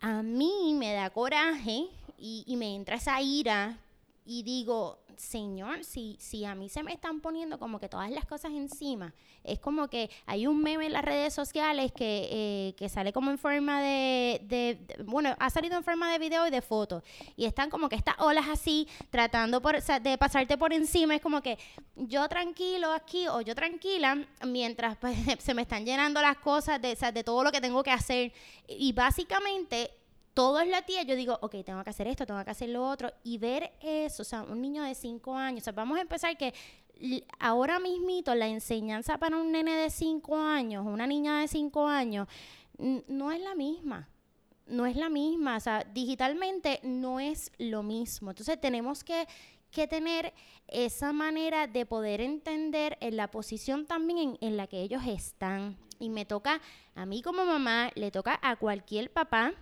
a 0.00 0.22
mí 0.22 0.74
me 0.74 0.94
da 0.94 1.10
coraje 1.10 1.88
y, 2.18 2.44
y 2.46 2.56
me 2.56 2.74
entra 2.74 2.96
esa 2.96 3.20
ira 3.20 3.78
y 4.24 4.42
digo, 4.42 5.01
Señor, 5.16 5.84
si, 5.84 6.16
si 6.20 6.44
a 6.44 6.54
mí 6.54 6.68
se 6.68 6.82
me 6.82 6.92
están 6.92 7.20
poniendo 7.20 7.58
como 7.58 7.78
que 7.78 7.88
todas 7.88 8.10
las 8.10 8.24
cosas 8.26 8.52
encima, 8.52 9.12
es 9.44 9.58
como 9.58 9.88
que 9.88 10.10
hay 10.26 10.46
un 10.46 10.62
meme 10.62 10.86
en 10.86 10.92
las 10.92 11.04
redes 11.04 11.32
sociales 11.34 11.92
que, 11.92 12.28
eh, 12.30 12.74
que 12.76 12.88
sale 12.88 13.12
como 13.12 13.30
en 13.30 13.38
forma 13.38 13.80
de, 13.80 14.40
de- 14.44 15.02
bueno, 15.04 15.34
ha 15.38 15.50
salido 15.50 15.76
en 15.76 15.84
forma 15.84 16.10
de 16.12 16.18
video 16.18 16.46
y 16.46 16.50
de 16.50 16.62
foto, 16.62 17.02
y 17.36 17.44
están 17.44 17.70
como 17.70 17.88
que 17.88 17.96
estas 17.96 18.14
olas 18.18 18.46
así, 18.48 18.88
tratando 19.10 19.60
por, 19.62 19.82
de 19.82 20.18
pasarte 20.18 20.56
por 20.58 20.72
encima, 20.72 21.14
es 21.14 21.20
como 21.22 21.40
que 21.42 21.58
yo 21.96 22.28
tranquilo 22.28 22.92
aquí 22.92 23.26
o 23.28 23.40
yo 23.40 23.54
tranquila, 23.54 24.18
mientras 24.46 24.96
pues, 24.98 25.16
se 25.40 25.54
me 25.54 25.62
están 25.62 25.84
llenando 25.84 26.20
las 26.20 26.38
cosas 26.38 26.80
de, 26.80 26.94
de 26.94 27.24
todo 27.24 27.42
lo 27.44 27.52
que 27.52 27.60
tengo 27.60 27.82
que 27.82 27.90
hacer, 27.90 28.32
y 28.68 28.92
básicamente 28.92 29.90
todo 30.34 30.60
es 30.60 30.68
la 30.68 30.82
tía, 30.82 31.02
yo 31.02 31.16
digo, 31.16 31.38
ok, 31.42 31.56
tengo 31.64 31.82
que 31.84 31.90
hacer 31.90 32.06
esto, 32.06 32.26
tengo 32.26 32.42
que 32.44 32.50
hacer 32.50 32.70
lo 32.70 32.86
otro, 32.86 33.12
y 33.22 33.38
ver 33.38 33.72
eso, 33.80 34.22
o 34.22 34.24
sea, 34.24 34.42
un 34.42 34.60
niño 34.60 34.82
de 34.82 34.94
5 34.94 35.34
años, 35.36 35.62
o 35.62 35.64
sea, 35.64 35.72
vamos 35.72 35.98
a 35.98 36.02
empezar 36.02 36.36
que 36.36 36.54
ahora 37.38 37.78
mismito 37.80 38.34
la 38.34 38.46
enseñanza 38.46 39.18
para 39.18 39.36
un 39.36 39.52
nene 39.52 39.74
de 39.76 39.90
5 39.90 40.36
años, 40.36 40.86
una 40.86 41.06
niña 41.06 41.40
de 41.40 41.48
5 41.48 41.86
años, 41.86 42.28
no 42.78 43.32
es 43.32 43.40
la 43.40 43.54
misma. 43.54 44.08
No 44.64 44.86
es 44.86 44.96
la 44.96 45.10
misma, 45.10 45.56
o 45.56 45.60
sea, 45.60 45.84
digitalmente 45.92 46.78
no 46.84 47.18
es 47.18 47.50
lo 47.58 47.82
mismo. 47.82 48.30
Entonces 48.30 48.58
tenemos 48.60 49.02
que 49.02 49.26
que 49.72 49.88
tener 49.88 50.32
esa 50.68 51.12
manera 51.12 51.66
de 51.66 51.84
poder 51.86 52.20
entender 52.20 52.96
en 53.00 53.16
la 53.16 53.30
posición 53.30 53.86
también 53.86 54.18
en, 54.18 54.38
en 54.40 54.56
la 54.56 54.68
que 54.68 54.82
ellos 54.82 55.02
están. 55.06 55.76
Y 55.98 56.10
me 56.10 56.24
toca, 56.24 56.60
a 56.94 57.06
mí 57.06 57.22
como 57.22 57.44
mamá, 57.44 57.90
le 57.94 58.10
toca 58.10 58.38
a 58.42 58.56
cualquier 58.56 59.10
papá 59.10 59.54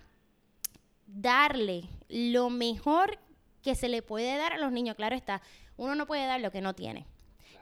darle 1.13 1.83
lo 2.09 2.49
mejor 2.49 3.19
que 3.61 3.75
se 3.75 3.89
le 3.89 4.01
puede 4.01 4.37
dar 4.37 4.53
a 4.53 4.57
los 4.57 4.71
niños. 4.71 4.95
Claro 4.95 5.15
está, 5.15 5.41
uno 5.77 5.95
no 5.95 6.07
puede 6.07 6.25
dar 6.25 6.41
lo 6.41 6.51
que 6.51 6.61
no 6.61 6.73
tiene. 6.73 7.05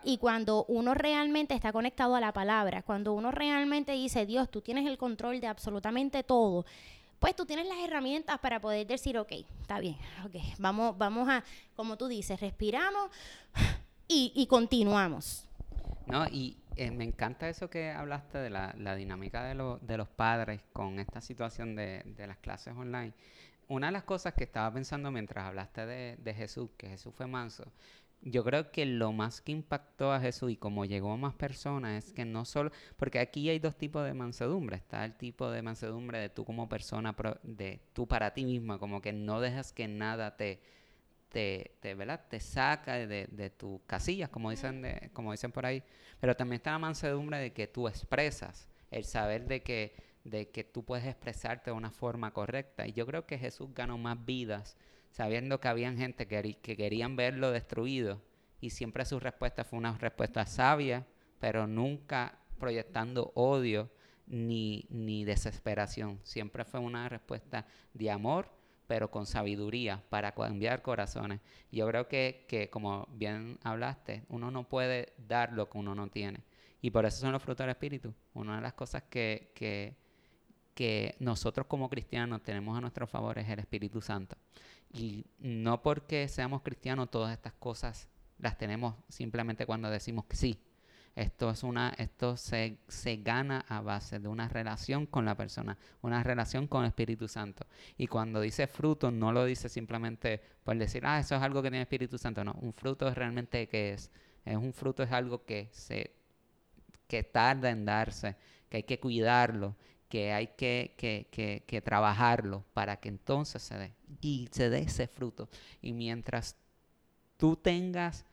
Y 0.04 0.18
cuando 0.18 0.66
uno 0.66 0.94
realmente 0.94 1.54
está 1.54 1.74
conectado 1.74 2.16
a 2.16 2.22
la 2.22 2.32
palabra, 2.32 2.84
cuando 2.84 3.14
uno 3.14 3.32
realmente 3.32 3.92
dice, 3.92 4.26
Dios, 4.26 4.50
tú 4.50 4.62
tienes 4.62 4.88
el 4.88 4.98
control 4.98 5.42
de 5.42 5.48
absolutamente 5.48 6.24
todo, 6.24 6.66
pues 7.20 7.36
tú 7.36 7.46
tienes 7.46 7.68
las 7.68 7.80
herramientas 7.80 8.40
para 8.40 8.62
poder 8.62 8.88
decir, 8.88 9.18
ok, 9.18 9.32
está 9.62 9.80
bien, 9.80 9.98
ok, 10.26 10.36
vamos, 10.58 10.98
vamos 10.98 11.28
a, 11.28 11.44
como 11.76 11.98
tú 11.98 12.08
dices, 12.08 12.40
respiramos 12.40 13.10
y, 14.08 14.48
continuamos. 14.48 15.46
No, 16.08 16.26
y 16.28 16.58
eh, 16.76 16.92
me 16.92 17.04
encanta 17.04 17.50
eso 17.50 17.70
que 17.70 17.92
hablaste 17.92 18.38
de 18.38 18.50
la, 18.50 18.96
dinámica 18.96 19.44
de, 19.44 19.98
los 19.98 20.10
padres 20.10 20.62
con 20.74 21.00
esta 21.00 21.22
situación 21.22 21.76
de, 21.76 22.04
de, 22.06 22.28
las 22.28 22.38
clases 22.38 22.76
online. 22.76 23.14
Una 23.68 23.88
de 23.88 23.94
las 23.94 24.04
cosas 24.04 24.34
que 24.34 24.44
estaba 24.44 24.74
pensando 24.74 25.12
mientras 25.12 25.46
hablaste 25.46 25.86
de, 25.86 26.18
de 26.18 26.34
Jesús, 26.34 26.70
que 26.78 26.90
Jesús 26.90 27.14
fue 27.14 27.28
manso, 27.28 27.72
yo 28.22 28.44
creo 28.44 28.72
que 28.72 28.86
lo 28.86 29.14
más 29.14 29.42
que 29.42 29.52
impactó 29.52 30.12
a 30.12 30.20
Jesús 30.20 30.52
y 30.52 30.58
como 30.58 30.86
llegó 30.86 31.14
a 31.14 31.18
más 31.18 31.36
personas 31.36 32.04
es 32.04 32.14
que 32.14 32.26
no 32.26 32.46
solo, 32.46 32.72
porque 32.98 33.20
aquí 33.20 33.50
hay 33.50 33.60
dos 33.60 33.78
tipos 33.78 34.06
de 34.06 34.14
mansedumbre, 34.14 34.76
está 34.76 35.06
el 35.06 35.16
tipo 35.16 35.50
de 35.50 35.62
mansedumbre 35.62 36.20
de 36.20 36.30
tú 36.30 36.44
como 36.44 36.68
persona, 36.68 37.16
de 37.44 37.82
tú 37.94 38.08
para 38.08 38.34
ti 38.34 38.44
misma, 38.44 38.78
como 38.78 39.02
que 39.02 39.14
no 39.14 39.40
dejas 39.40 39.72
que 39.72 39.88
nada 39.88 40.36
te, 40.36 40.60
te, 41.30 41.78
te, 41.80 41.96
¿verdad? 41.96 42.26
te 42.30 42.40
saca 42.40 42.96
de, 42.96 43.28
de 43.32 43.50
tus 43.50 43.82
casillas, 43.88 44.30
como 44.30 44.50
dicen, 44.52 44.82
de, 44.82 45.10
como 45.14 45.32
dicen 45.32 45.52
por 45.52 45.66
ahí, 45.66 45.84
pero 46.20 46.36
también 46.36 46.58
está 46.58 46.72
la 46.72 46.80
mansedumbre 46.80 47.38
de 47.40 47.54
que 47.54 47.68
tú 47.68 47.88
expresas, 47.88 48.68
el 48.92 49.06
saber 49.06 49.46
de 49.46 49.62
que, 49.62 49.96
de 50.24 50.50
que 50.50 50.64
tú 50.64 50.84
puedes 50.84 51.06
expresarte 51.06 51.72
de 51.72 51.78
una 51.78 51.92
forma 51.92 52.34
correcta. 52.34 52.88
Y 52.88 52.94
yo 52.94 53.06
creo 53.06 53.26
que 53.26 53.38
Jesús 53.38 53.70
ganó 53.74 53.98
más 53.98 54.26
vidas 54.26 54.76
sabiendo 55.12 55.60
que 55.60 55.68
había 55.68 55.92
gente 55.94 56.28
que, 56.28 56.58
que 56.62 56.78
querían 56.78 57.16
verlo 57.16 57.52
destruido 57.52 58.22
y 58.62 58.72
siempre 58.72 59.06
su 59.06 59.20
respuesta 59.20 59.64
fue 59.64 59.80
una 59.80 59.98
respuesta 59.98 60.46
sabia, 60.46 61.06
pero 61.40 61.68
nunca 61.68 62.40
proyectando 62.60 63.32
odio 63.36 63.90
ni, 64.28 64.86
ni 64.90 65.24
desesperación. 65.24 66.20
Siempre 66.24 66.66
fue 66.66 66.80
una 66.80 67.08
respuesta 67.10 67.66
de 67.94 68.12
amor, 68.12 68.52
pero 68.90 69.12
con 69.12 69.28
sabiduría 69.28 70.04
para 70.10 70.32
cambiar 70.32 70.82
corazones. 70.82 71.42
Yo 71.72 71.86
creo 71.86 72.08
que, 72.08 72.48
que, 72.48 72.72
como 72.72 73.08
bien 73.12 73.60
hablaste, 73.64 74.24
uno 74.30 74.50
no 74.50 74.68
puede 74.68 75.14
dar 75.28 75.54
lo 75.54 75.70
que 75.70 75.78
uno 75.78 75.94
no 75.94 76.08
tiene. 76.08 76.40
Y 76.82 76.90
por 76.90 77.06
eso 77.06 77.20
son 77.20 77.32
los 77.32 77.44
frutos 77.44 77.66
del 77.66 77.70
Espíritu. 77.70 78.16
Una 78.34 78.56
de 78.56 78.64
las 78.64 78.74
cosas 78.74 79.04
que, 79.04 79.52
que, 79.54 79.96
que 80.74 81.16
nosotros 81.20 81.68
como 81.68 81.88
cristianos 81.88 82.42
tenemos 82.42 82.76
a 82.76 82.82
nuestro 82.82 83.06
favor 83.06 83.38
es 83.38 83.48
el 83.48 83.60
Espíritu 83.60 84.02
Santo. 84.02 84.36
Y 84.92 85.24
no 85.38 85.84
porque 85.84 86.28
seamos 86.28 86.64
cristianos 86.64 87.12
todas 87.12 87.32
estas 87.32 87.54
cosas 87.54 88.10
las 88.40 88.58
tenemos 88.58 88.96
simplemente 89.08 89.68
cuando 89.68 89.92
decimos 89.92 90.26
que 90.26 90.36
sí. 90.36 90.60
Esto 91.20 91.50
es 91.50 91.64
una, 91.64 91.94
esto 91.98 92.38
se, 92.38 92.78
se, 92.88 93.18
gana 93.18 93.66
a 93.68 93.82
base 93.82 94.20
de 94.20 94.30
una 94.30 94.48
relación 94.48 95.06
con 95.06 95.26
la 95.26 95.36
persona, 95.36 95.78
una 96.02 96.24
relación 96.24 96.66
con 96.66 96.84
el 96.84 96.88
Espíritu 96.88 97.28
Santo. 97.28 97.66
Y 97.98 98.08
cuando 98.08 98.40
dice 98.40 98.68
fruto, 98.68 99.12
no 99.12 99.34
lo 99.34 99.44
dice 99.44 99.68
simplemente 99.68 100.42
por 100.64 100.78
decir, 100.78 101.06
ah, 101.06 101.20
eso 101.20 101.36
es 101.36 101.42
algo 101.42 101.62
que 101.62 101.72
tiene 101.72 101.82
Espíritu 101.82 102.18
Santo. 102.18 102.46
No, 102.46 102.54
un 102.62 102.72
fruto 102.72 103.06
es 103.10 103.16
realmente 103.16 103.68
que 103.68 103.92
es. 103.92 104.10
Es 104.46 104.56
un 104.56 104.72
fruto 104.72 105.04
es 105.04 105.12
algo 105.12 105.44
que 105.44 105.68
se 105.74 106.16
que 107.06 107.24
tarda 107.24 107.70
en 107.70 107.84
darse, 107.84 108.38
que 108.70 108.78
hay 108.78 108.84
que 108.84 109.02
cuidarlo, 109.02 109.76
que 110.08 110.32
hay 110.32 110.48
que, 110.56 110.96
que, 110.96 111.28
que, 111.68 111.82
trabajarlo 111.82 112.64
para 112.74 112.96
que 112.96 113.10
entonces 113.10 113.62
se 113.62 113.78
dé 113.78 113.94
y 114.22 114.48
se 114.52 114.70
dé 114.70 114.84
ese 114.84 115.08
fruto. 115.08 115.50
Y 115.82 115.92
mientras 115.92 116.56
tú 117.36 117.58
tengas, 117.58 118.26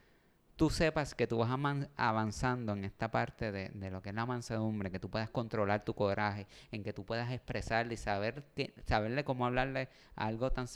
tú 0.57 0.71
sepas 0.71 1.15
que 1.15 1.27
tú 1.27 1.39
vas 1.39 1.51
avanzando 1.97 2.73
en 2.73 2.85
esta 2.85 3.11
parte 3.11 3.53
de, 3.53 3.69
de, 3.69 3.91
lo 3.91 4.03
que 4.03 4.09
es 4.09 4.15
la 4.15 4.27
mansedumbre, 4.27 4.91
que 4.91 4.99
tú 4.99 5.11
puedas 5.11 5.31
controlar 5.31 5.85
tu 5.85 5.95
coraje, 5.95 6.47
en 6.73 6.83
que 6.83 6.93
tú 6.93 7.05
puedas 7.05 7.31
expresarle 7.31 7.95
y 7.95 7.99
saber, 7.99 8.43
saberle 8.87 9.25
cómo 9.25 9.47
hablarle 9.47 9.89
algo 10.15 10.51
tan, 10.51 10.67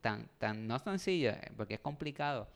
tan, 0.00 0.28
tan 0.38 0.66
no 0.66 0.78
sencillo, 0.80 1.30
eh, 1.30 1.52
porque 1.56 1.74
es 1.74 1.80
complicado, 1.80 2.48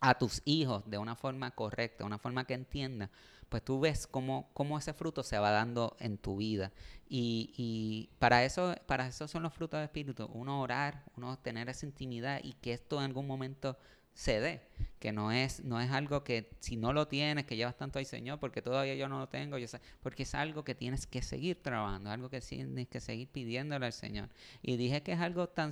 a 0.00 0.16
tus 0.16 0.42
hijos 0.44 0.88
de 0.88 0.98
una 0.98 1.16
forma 1.16 1.50
correcta, 1.52 2.04
una 2.04 2.18
forma 2.18 2.44
que 2.44 2.54
entienda 2.54 3.10
pues 3.48 3.64
tú 3.64 3.80
ves 3.80 4.06
cómo, 4.06 4.50
cómo 4.52 4.78
ese 4.78 4.92
fruto 4.92 5.22
se 5.22 5.38
va 5.38 5.50
dando 5.50 5.96
en 6.00 6.18
tu 6.18 6.36
vida. 6.36 6.72
Y, 7.08 7.54
y, 7.56 8.10
para, 8.18 8.44
eso, 8.44 8.74
para 8.86 9.06
eso 9.06 9.26
son 9.26 9.42
los 9.42 9.54
frutos 9.54 9.78
del 9.78 9.84
Espíritu. 9.84 10.26
Uno 10.32 10.60
orar, 10.60 11.04
uno 11.16 11.38
tener 11.38 11.68
esa 11.68 11.86
intimidad 11.86 12.40
y 12.42 12.52
que 12.54 12.74
esto 12.74 12.98
en 12.98 13.04
algún 13.04 13.26
momento 13.26 13.78
se 14.18 14.40
dé. 14.40 14.60
Que 14.98 15.12
no 15.12 15.30
es, 15.30 15.62
no 15.62 15.80
es 15.80 15.92
algo 15.92 16.24
que 16.24 16.50
si 16.58 16.76
no 16.76 16.92
lo 16.92 17.06
tienes, 17.06 17.46
que 17.46 17.54
llevas 17.54 17.76
tanto 17.76 18.00
ahí, 18.00 18.04
Señor, 18.04 18.40
porque 18.40 18.62
todavía 18.62 18.96
yo 18.96 19.08
no 19.08 19.20
lo 19.20 19.28
tengo, 19.28 19.58
yo 19.58 19.68
sé, 19.68 19.80
porque 20.02 20.24
es 20.24 20.34
algo 20.34 20.64
que 20.64 20.74
tienes 20.74 21.06
que 21.06 21.22
seguir 21.22 21.62
trabajando, 21.62 22.10
algo 22.10 22.28
que 22.28 22.40
tienes 22.40 22.88
que 22.88 22.98
seguir 22.98 23.28
pidiéndole 23.28 23.86
al 23.86 23.92
Señor. 23.92 24.28
Y 24.60 24.76
dije 24.76 25.04
que 25.04 25.12
es 25.12 25.20
algo 25.20 25.48
tan, 25.48 25.70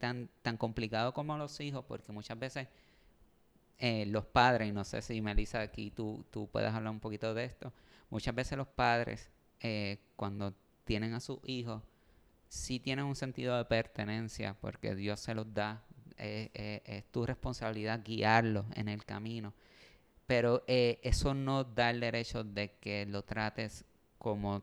tan, 0.00 0.28
tan 0.42 0.56
complicado 0.56 1.14
como 1.14 1.38
los 1.38 1.60
hijos, 1.60 1.84
porque 1.86 2.10
muchas 2.10 2.36
veces 2.36 2.66
eh, 3.78 4.06
los 4.06 4.24
padres, 4.24 4.68
y 4.68 4.72
no 4.72 4.82
sé 4.82 5.00
si 5.00 5.20
Melissa 5.22 5.60
aquí 5.60 5.92
tú, 5.92 6.26
tú 6.32 6.48
puedes 6.50 6.72
hablar 6.74 6.90
un 6.90 7.00
poquito 7.00 7.32
de 7.32 7.44
esto, 7.44 7.72
muchas 8.10 8.34
veces 8.34 8.58
los 8.58 8.66
padres 8.66 9.30
eh, 9.60 9.98
cuando 10.16 10.52
tienen 10.84 11.14
a 11.14 11.20
sus 11.20 11.38
hijos 11.44 11.80
sí 12.48 12.80
tienen 12.80 13.04
un 13.04 13.16
sentido 13.16 13.56
de 13.56 13.64
pertenencia 13.64 14.56
porque 14.60 14.94
Dios 14.96 15.20
se 15.20 15.34
los 15.34 15.52
da, 15.54 15.84
eh, 16.18 16.82
es 16.84 17.04
tu 17.06 17.26
responsabilidad 17.26 18.02
guiarlos 18.04 18.66
en 18.74 18.88
el 18.88 19.04
camino, 19.04 19.52
pero 20.26 20.62
eso 20.66 21.34
no 21.34 21.64
da 21.64 21.90
el 21.90 22.00
derecho 22.00 22.44
de 22.44 22.72
que 22.80 23.06
lo 23.06 23.22
trates 23.22 23.84
como 24.18 24.62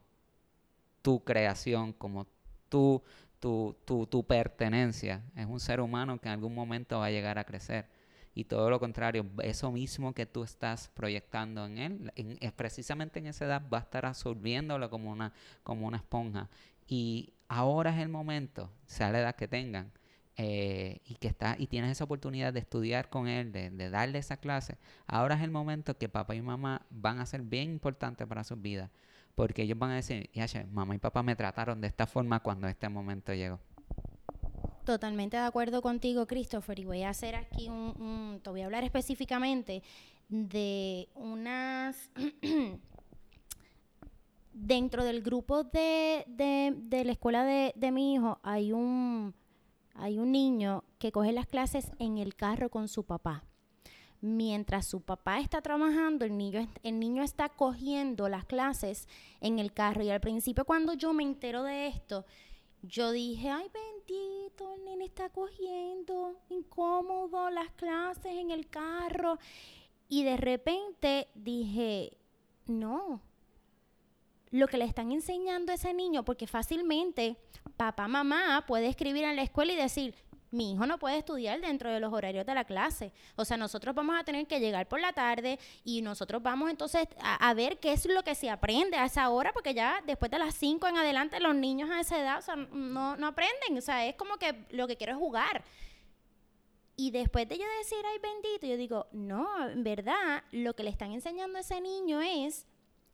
tu 1.02 1.24
creación, 1.24 1.94
como 1.94 2.26
tu, 2.68 3.04
tu, 3.40 3.76
tu, 3.86 4.08
tu 4.08 4.24
pertenencia. 4.26 5.24
Es 5.36 5.46
un 5.46 5.60
ser 5.60 5.82
humano 5.82 6.20
que 6.20 6.30
en 6.30 6.34
algún 6.34 6.56
momento 6.56 7.00
va 7.00 7.06
a 7.06 7.12
llegar 7.12 7.38
a 7.38 7.44
crecer 7.44 7.86
y 8.34 8.46
todo 8.46 8.70
lo 8.70 8.80
contrario, 8.80 9.26
eso 9.44 9.72
mismo 9.72 10.14
que 10.14 10.26
tú 10.26 10.44
estás 10.44 10.90
proyectando 10.94 11.66
en 11.66 11.78
él, 11.78 12.12
es 12.16 12.52
precisamente 12.54 13.20
en 13.20 13.28
esa 13.28 13.46
edad 13.46 13.64
va 13.72 13.80
a 13.80 13.82
estar 13.82 14.06
absorbiéndolo 14.06 14.90
como 14.90 15.12
una, 15.12 15.34
como 15.64 15.86
una 15.86 15.98
esponja. 15.98 16.50
Y 16.88 17.34
ahora 17.50 17.94
es 17.94 18.02
el 18.02 18.10
momento, 18.10 18.72
sea 18.86 19.12
la 19.12 19.20
edad 19.20 19.36
que 19.36 19.50
tengan, 19.50 19.92
eh, 20.38 21.02
y 21.06 21.16
que 21.16 21.28
está 21.28 21.56
y 21.60 21.68
tienes 21.68 21.92
esa 21.92 22.06
oportunidad 22.06 22.54
de 22.54 22.60
estudiar 22.60 23.10
con 23.10 23.28
él, 23.28 23.52
de, 23.52 23.70
de, 23.70 23.90
darle 23.90 24.20
esa 24.20 24.38
clase, 24.38 24.78
ahora 25.06 25.36
es 25.36 25.42
el 25.42 25.52
momento 25.52 25.98
que 25.98 26.10
papá 26.10 26.36
y 26.36 26.42
mamá 26.42 26.86
van 26.90 27.20
a 27.20 27.26
ser 27.26 27.42
bien 27.42 27.72
importantes 27.72 28.26
para 28.28 28.44
sus 28.44 28.62
vidas, 28.62 28.90
porque 29.36 29.64
ellos 29.64 29.78
van 29.78 29.92
a 29.92 29.96
decir, 29.96 30.30
ya, 30.34 30.48
mamá 30.72 30.96
y 30.96 31.00
papá 31.00 31.22
me 31.22 31.36
trataron 31.36 31.82
de 31.82 31.88
esta 31.88 32.08
forma 32.08 32.40
cuando 32.40 32.68
este 32.68 32.88
momento 32.88 33.34
llegó. 33.34 33.60
Totalmente 34.86 35.38
de 35.38 35.44
acuerdo 35.44 35.82
contigo, 35.82 36.26
Christopher, 36.26 36.80
y 36.80 36.86
voy 36.86 37.04
a 37.04 37.10
hacer 37.10 37.36
aquí 37.36 37.70
un, 37.70 38.40
te 38.44 38.50
voy 38.50 38.62
a 38.62 38.66
hablar 38.66 38.84
específicamente 38.84 39.84
de 40.28 41.08
unas 41.14 42.10
dentro 44.54 45.04
del 45.04 45.22
grupo 45.22 45.64
de, 45.64 46.26
de, 46.28 47.04
la 47.06 47.12
escuela 47.12 47.44
de, 47.44 47.74
de, 47.76 47.92
mi 47.92 48.16
hijo 48.16 48.40
hay 48.44 48.72
un 48.72 49.36
hay 50.02 50.18
un 50.18 50.32
niño 50.32 50.84
que 50.98 51.12
coge 51.12 51.32
las 51.32 51.46
clases 51.46 51.92
en 52.00 52.18
el 52.18 52.36
carro 52.36 52.70
con 52.70 52.88
su 52.88 53.04
papá. 53.04 53.44
Mientras 54.20 54.88
su 54.88 55.02
papá 55.02 55.40
está 55.40 55.62
trabajando, 55.62 56.26
el 56.26 56.38
niño, 56.38 56.68
el 56.82 57.00
niño 57.00 57.22
está 57.22 57.50
cogiendo 57.50 58.28
las 58.28 58.46
clases 58.46 59.08
en 59.42 59.60
el 59.60 59.74
carro. 59.74 60.04
Y 60.04 60.10
al 60.10 60.20
principio 60.20 60.66
cuando 60.66 60.94
yo 60.94 61.14
me 61.14 61.22
entero 61.22 61.62
de 61.64 61.88
esto, 61.88 62.26
yo 62.82 63.12
dije, 63.12 63.50
ay 63.50 63.70
bendito, 63.72 64.74
el 64.74 64.86
nene 64.86 65.06
está 65.06 65.30
cogiendo 65.30 66.36
incómodo 66.50 67.52
las 67.52 67.70
clases 67.74 68.34
en 68.34 68.50
el 68.50 68.68
carro. 68.70 69.38
Y 70.10 70.24
de 70.24 70.38
repente 70.38 71.28
dije, 71.36 72.18
no, 72.66 73.22
lo 74.52 74.68
que 74.68 74.78
le 74.78 74.86
están 74.86 75.12
enseñando 75.12 75.72
a 75.72 75.76
ese 75.76 75.94
niño, 75.94 76.24
porque 76.24 76.46
fácilmente 76.46 77.38
papá, 77.78 78.08
mamá 78.08 78.66
puede 78.68 78.88
escribir 78.88 79.24
en 79.24 79.36
la 79.36 79.44
escuela 79.44 79.72
y 79.72 79.78
decir, 79.78 80.14
mi 80.52 80.74
hijo 80.74 80.86
no 80.86 81.00
puede 81.00 81.18
estudiar 81.18 81.62
dentro 81.62 81.90
de 81.90 82.02
los 82.02 82.12
horarios 82.12 82.46
de 82.46 82.54
la 82.54 82.66
clase. 82.66 83.14
O 83.38 83.46
sea, 83.46 83.56
nosotros 83.56 83.96
vamos 83.96 84.20
a 84.20 84.24
tener 84.26 84.46
que 84.48 84.60
llegar 84.60 84.88
por 84.88 85.00
la 85.00 85.14
tarde 85.14 85.58
y 85.86 86.02
nosotros 86.02 86.44
vamos 86.44 86.70
entonces 86.70 87.08
a, 87.22 87.54
ver 87.54 87.80
qué 87.80 87.94
es 87.94 88.06
lo 88.06 88.24
que 88.24 88.36
se 88.36 88.50
aprende 88.50 88.98
a 88.98 89.06
esa 89.06 89.30
hora, 89.30 89.54
porque 89.54 89.74
ya 89.74 90.04
después 90.06 90.30
de 90.30 90.40
las 90.40 90.54
5 90.56 90.86
en 90.88 90.98
adelante 90.98 91.40
los 91.40 91.56
niños 91.56 91.90
a 91.90 92.02
esa 92.02 92.20
edad 92.20 92.44
no, 92.74 93.16
no 93.16 93.28
aprenden. 93.28 93.78
O 93.78 93.82
sea, 93.82 94.06
es 94.06 94.16
como 94.16 94.36
que 94.38 94.66
lo 94.72 94.88
que 94.88 94.98
quiero 94.98 95.14
es 95.14 95.20
jugar. 95.20 95.64
Y 96.98 97.12
después 97.12 97.48
de 97.48 97.58
yo 97.58 97.66
decir, 97.80 97.98
ay 98.06 98.20
bendito, 98.22 98.68
yo 98.68 98.76
digo, 98.76 99.08
no, 99.14 99.70
en 99.70 99.84
verdad, 99.84 100.44
lo 100.52 100.76
que 100.76 100.84
le 100.84 100.90
están 100.90 101.14
enseñando 101.14 101.58
a 101.58 101.62
ese 101.62 101.80
niño 101.80 102.22
es 102.22 102.68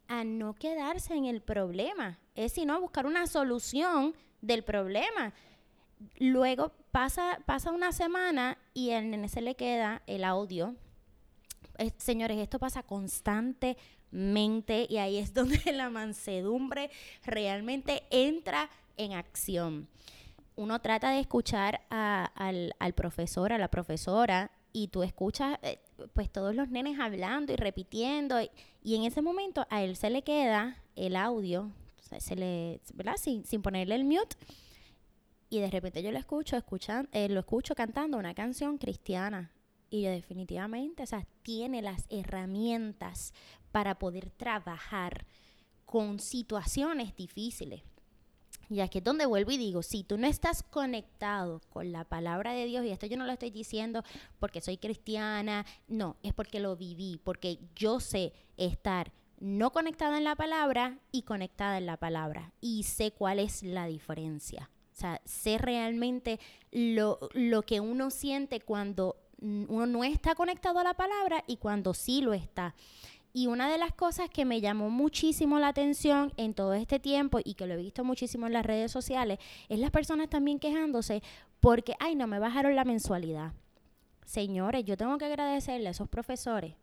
a 0.07 0.23
no 0.23 0.53
quedarse 0.53 1.13
en 1.13 1.25
el 1.25 1.41
problema, 1.41 2.17
es 2.35 2.53
sino 2.53 2.79
buscar 2.79 3.05
una 3.05 3.27
solución 3.27 4.13
del 4.41 4.63
problema. 4.63 5.33
Luego 6.19 6.71
pasa, 6.91 7.39
pasa 7.45 7.71
una 7.71 7.91
semana 7.91 8.57
y 8.73 8.91
al 8.91 9.09
nene 9.09 9.29
se 9.29 9.41
le 9.41 9.55
queda 9.55 10.01
el 10.07 10.23
audio. 10.23 10.75
Eh, 11.77 11.91
señores, 11.97 12.37
esto 12.37 12.59
pasa 12.59 12.83
constantemente 12.83 14.87
y 14.89 14.97
ahí 14.97 15.17
es 15.17 15.33
donde 15.33 15.71
la 15.73 15.89
mansedumbre 15.89 16.91
realmente 17.23 18.03
entra 18.09 18.69
en 18.97 19.13
acción. 19.13 19.87
Uno 20.55 20.81
trata 20.81 21.11
de 21.11 21.19
escuchar 21.19 21.81
al, 21.89 22.73
al 22.79 22.93
profesor, 22.93 23.53
a 23.53 23.59
la 23.59 23.67
profesora, 23.67 24.49
y 24.77 24.89
tú 24.89 25.01
escuchas 25.01 25.57
eh, 25.63 25.79
pues 26.13 26.31
todos 26.31 26.53
los 26.53 26.69
nenes 26.69 26.99
hablando 26.99 27.51
y 27.51 27.55
repitiendo 27.55 28.39
y, 28.39 28.95
en 28.95 29.03
ese 29.03 29.23
momento 29.23 29.65
a 29.71 29.81
él 29.81 29.95
se 29.95 30.11
le 30.11 30.21
queda 30.21 30.77
el 30.95 31.15
audio, 31.15 31.71
se 32.19 32.35
le, 32.35 32.79
¿verdad? 32.93 33.15
Sin, 33.17 33.43
sin 33.43 33.63
ponerle 33.63 33.95
el 33.95 34.05
mute 34.05 34.37
y 35.49 35.59
de 35.59 35.71
repente 35.71 36.03
yo 36.03 36.11
lo 36.11 36.19
escucho, 36.19 36.55
escuchan, 36.57 37.09
eh, 37.11 37.27
lo 37.27 37.39
escucho 37.39 37.73
cantando 37.73 38.17
una 38.17 38.35
canción 38.35 38.77
cristiana 38.77 39.51
y 39.89 40.03
yo 40.03 40.11
definitivamente, 40.11 41.01
o 41.01 41.07
sea, 41.07 41.25
tiene 41.41 41.81
las 41.81 42.05
herramientas 42.09 43.33
para 43.71 43.97
poder 43.97 44.29
trabajar 44.29 45.25
con 45.85 46.19
situaciones 46.19 47.15
difíciles. 47.15 47.81
Y 48.69 48.81
aquí 48.81 48.97
es 48.97 49.03
donde 49.03 49.25
vuelvo 49.25 49.51
y 49.51 49.57
digo, 49.57 49.81
si 49.81 50.03
tú 50.03 50.17
no 50.17 50.27
estás 50.27 50.63
conectado 50.63 51.61
con 51.69 51.91
la 51.91 52.03
palabra 52.03 52.51
de 52.51 52.65
Dios, 52.65 52.85
y 52.85 52.89
esto 52.89 53.05
yo 53.05 53.17
no 53.17 53.25
lo 53.25 53.31
estoy 53.31 53.49
diciendo 53.49 54.03
porque 54.39 54.61
soy 54.61 54.77
cristiana, 54.77 55.65
no, 55.87 56.17
es 56.21 56.33
porque 56.33 56.59
lo 56.59 56.75
viví, 56.75 57.19
porque 57.23 57.59
yo 57.75 57.99
sé 57.99 58.33
estar 58.57 59.11
no 59.39 59.71
conectada 59.71 60.17
en 60.17 60.23
la 60.23 60.35
palabra 60.35 60.99
y 61.11 61.21
conectada 61.21 61.77
en 61.77 61.85
la 61.85 61.97
palabra, 61.97 62.51
y 62.59 62.83
sé 62.83 63.11
cuál 63.11 63.39
es 63.39 63.63
la 63.63 63.85
diferencia. 63.85 64.69
O 64.91 64.99
sea, 64.99 65.21
sé 65.25 65.59
realmente 65.59 66.39
lo, 66.71 67.19
lo 67.33 67.61
que 67.61 67.79
uno 67.79 68.09
siente 68.09 68.59
cuando 68.61 69.15
uno 69.39 69.85
no 69.85 70.03
está 70.03 70.33
conectado 70.35 70.79
a 70.79 70.83
la 70.83 70.95
palabra 70.95 71.43
y 71.45 71.57
cuando 71.57 71.93
sí 71.93 72.21
lo 72.21 72.33
está. 72.33 72.73
Y 73.33 73.47
una 73.47 73.69
de 73.71 73.77
las 73.77 73.93
cosas 73.93 74.29
que 74.29 74.45
me 74.45 74.61
llamó 74.61 74.89
muchísimo 74.89 75.59
la 75.59 75.67
atención 75.67 76.33
en 76.37 76.53
todo 76.53 76.73
este 76.73 76.99
tiempo 76.99 77.39
y 77.43 77.53
que 77.53 77.67
lo 77.67 77.75
he 77.75 77.77
visto 77.77 78.03
muchísimo 78.03 78.47
en 78.47 78.53
las 78.53 78.65
redes 78.65 78.91
sociales 78.91 79.37
es 79.69 79.79
las 79.79 79.91
personas 79.91 80.29
también 80.29 80.59
quejándose 80.59 81.21
porque, 81.59 81.93
ay, 81.99 82.15
no 82.15 82.27
me 82.27 82.39
bajaron 82.39 82.75
la 82.75 82.85
mensualidad. 82.85 83.53
Señores, 84.25 84.85
yo 84.85 84.97
tengo 84.97 85.17
que 85.17 85.25
agradecerle 85.25 85.87
a 85.87 85.91
esos 85.91 86.09
profesores 86.09 86.73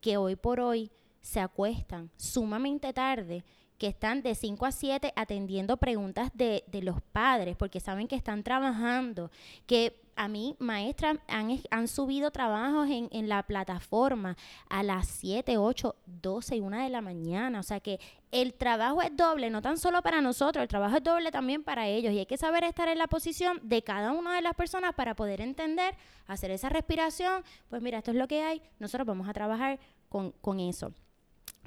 que 0.00 0.16
hoy 0.16 0.36
por 0.36 0.60
hoy 0.60 0.90
se 1.20 1.40
acuestan 1.40 2.10
sumamente 2.16 2.92
tarde 2.92 3.44
que 3.78 3.88
están 3.88 4.22
de 4.22 4.34
5 4.34 4.66
a 4.66 4.72
7 4.72 5.12
atendiendo 5.16 5.76
preguntas 5.76 6.30
de, 6.34 6.64
de, 6.68 6.82
los 6.82 7.00
padres 7.00 7.56
porque 7.56 7.80
saben 7.80 8.08
que 8.08 8.16
están 8.16 8.42
trabajando, 8.42 9.30
que 9.66 10.05
a 10.16 10.28
mí, 10.28 10.56
maestras, 10.58 11.18
han, 11.28 11.60
han 11.70 11.88
subido 11.88 12.30
trabajos 12.30 12.88
en, 12.88 13.08
en, 13.12 13.28
la 13.28 13.42
plataforma 13.42 14.36
a 14.68 14.82
las 14.82 15.06
7, 15.08 15.58
8, 15.58 15.94
12 16.06 16.56
y 16.56 16.60
1 16.60 16.82
de 16.84 16.88
la 16.88 17.02
mañana. 17.02 17.60
O 17.60 17.62
sea 17.62 17.80
que 17.80 18.00
el 18.32 18.54
trabajo 18.54 19.02
es 19.02 19.14
doble, 19.14 19.50
no 19.50 19.60
tan 19.62 19.78
solo 19.78 20.02
para 20.02 20.20
nosotros, 20.22 20.62
el 20.62 20.68
trabajo 20.68 20.96
es 20.96 21.02
doble 21.02 21.30
también 21.30 21.62
para 21.62 21.86
ellos. 21.86 22.12
Y 22.12 22.18
hay 22.18 22.26
que 22.26 22.38
saber 22.38 22.64
estar 22.64 22.88
en 22.88 22.98
la 22.98 23.06
posición 23.06 23.60
de 23.62 23.82
cada 23.82 24.12
una 24.12 24.34
de 24.34 24.42
las 24.42 24.54
personas 24.54 24.94
para 24.94 25.14
poder 25.14 25.40
entender, 25.40 25.94
hacer 26.26 26.50
esa 26.50 26.70
respiración. 26.70 27.44
Pues 27.68 27.82
mira, 27.82 27.98
esto 27.98 28.10
es 28.10 28.16
lo 28.16 28.26
que 28.26 28.42
hay, 28.42 28.62
nosotros 28.78 29.06
vamos 29.06 29.28
a 29.28 29.34
trabajar 29.34 29.78
con, 30.08 30.32
con 30.32 30.60
eso. 30.60 30.92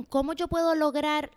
¿Cómo 0.09 0.33
yo 0.33 0.47
puedo 0.47 0.75
lograr 0.75 1.29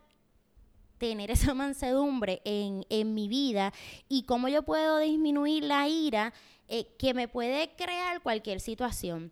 tener 1.02 1.32
esa 1.32 1.52
mansedumbre 1.54 2.40
en, 2.44 2.86
en 2.88 3.12
mi 3.12 3.26
vida 3.26 3.72
y 4.08 4.22
cómo 4.22 4.48
yo 4.48 4.62
puedo 4.62 4.98
disminuir 4.98 5.64
la 5.64 5.88
ira 5.88 6.32
eh, 6.74 6.86
que 6.96 7.12
me 7.12 7.28
puede 7.28 7.76
crear 7.76 8.22
cualquier 8.22 8.58
situación. 8.58 9.30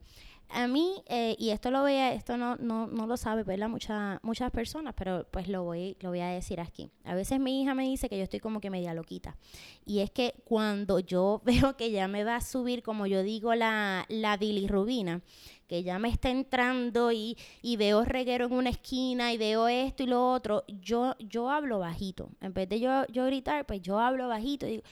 A 0.50 0.66
mí, 0.66 1.02
eh, 1.06 1.36
y 1.38 1.50
esto 1.50 1.70
lo 1.70 1.80
voy 1.80 1.94
a, 1.94 2.12
esto 2.12 2.36
no, 2.36 2.56
no, 2.56 2.86
no 2.86 3.06
lo 3.06 3.16
sabe, 3.16 3.44
¿verdad? 3.44 3.70
Mucha, 3.70 4.20
muchas 4.22 4.50
personas, 4.50 4.92
pero 4.94 5.26
pues 5.30 5.48
lo 5.48 5.62
voy, 5.62 5.96
lo 6.00 6.10
voy 6.10 6.20
a 6.20 6.26
decir 6.26 6.60
aquí. 6.60 6.90
A 7.02 7.14
veces 7.14 7.40
mi 7.40 7.62
hija 7.62 7.72
me 7.74 7.84
dice 7.84 8.10
que 8.10 8.18
yo 8.18 8.24
estoy 8.24 8.40
como 8.40 8.60
que 8.60 8.68
media 8.68 8.92
loquita. 8.92 9.38
Y 9.86 10.00
es 10.00 10.10
que 10.10 10.34
cuando 10.44 10.98
yo 10.98 11.40
veo 11.46 11.78
que 11.78 11.90
ya 11.90 12.08
me 12.08 12.24
va 12.24 12.36
a 12.36 12.40
subir, 12.42 12.82
como 12.82 13.06
yo 13.06 13.22
digo, 13.22 13.54
la, 13.54 14.04
la 14.10 14.36
bilirrubina, 14.36 15.22
que 15.66 15.82
ya 15.82 15.98
me 15.98 16.10
está 16.10 16.28
entrando 16.28 17.10
y, 17.10 17.38
y, 17.62 17.76
veo 17.76 18.04
reguero 18.04 18.46
en 18.46 18.52
una 18.52 18.70
esquina 18.70 19.32
y 19.32 19.38
veo 19.38 19.66
esto 19.68 20.02
y 20.02 20.06
lo 20.06 20.30
otro, 20.30 20.64
yo, 20.66 21.14
yo 21.20 21.48
hablo 21.48 21.78
bajito. 21.78 22.28
En 22.42 22.52
vez 22.52 22.68
de 22.68 22.80
yo, 22.80 23.06
yo 23.06 23.24
gritar, 23.24 23.64
pues 23.64 23.80
yo 23.80 23.98
hablo 23.98 24.26
bajito 24.28 24.66
y 24.66 24.70
digo, 24.70 24.82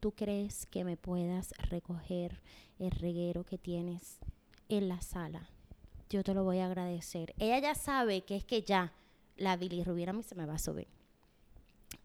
¿Tú 0.00 0.12
crees 0.12 0.64
que 0.66 0.82
me 0.82 0.96
puedas 0.96 1.52
recoger 1.68 2.40
el 2.78 2.90
reguero 2.90 3.44
que 3.44 3.58
tienes 3.58 4.18
en 4.70 4.88
la 4.88 5.02
sala? 5.02 5.50
Yo 6.08 6.24
te 6.24 6.32
lo 6.32 6.42
voy 6.42 6.58
a 6.58 6.66
agradecer. 6.66 7.34
Ella 7.38 7.58
ya 7.58 7.74
sabe 7.74 8.22
que 8.22 8.36
es 8.36 8.44
que 8.44 8.62
ya 8.62 8.94
la 9.36 9.58
bilirrubina 9.58 10.10
a 10.10 10.14
mí 10.14 10.22
se 10.22 10.34
me 10.34 10.46
va 10.46 10.54
a 10.54 10.58
subir. 10.58 10.88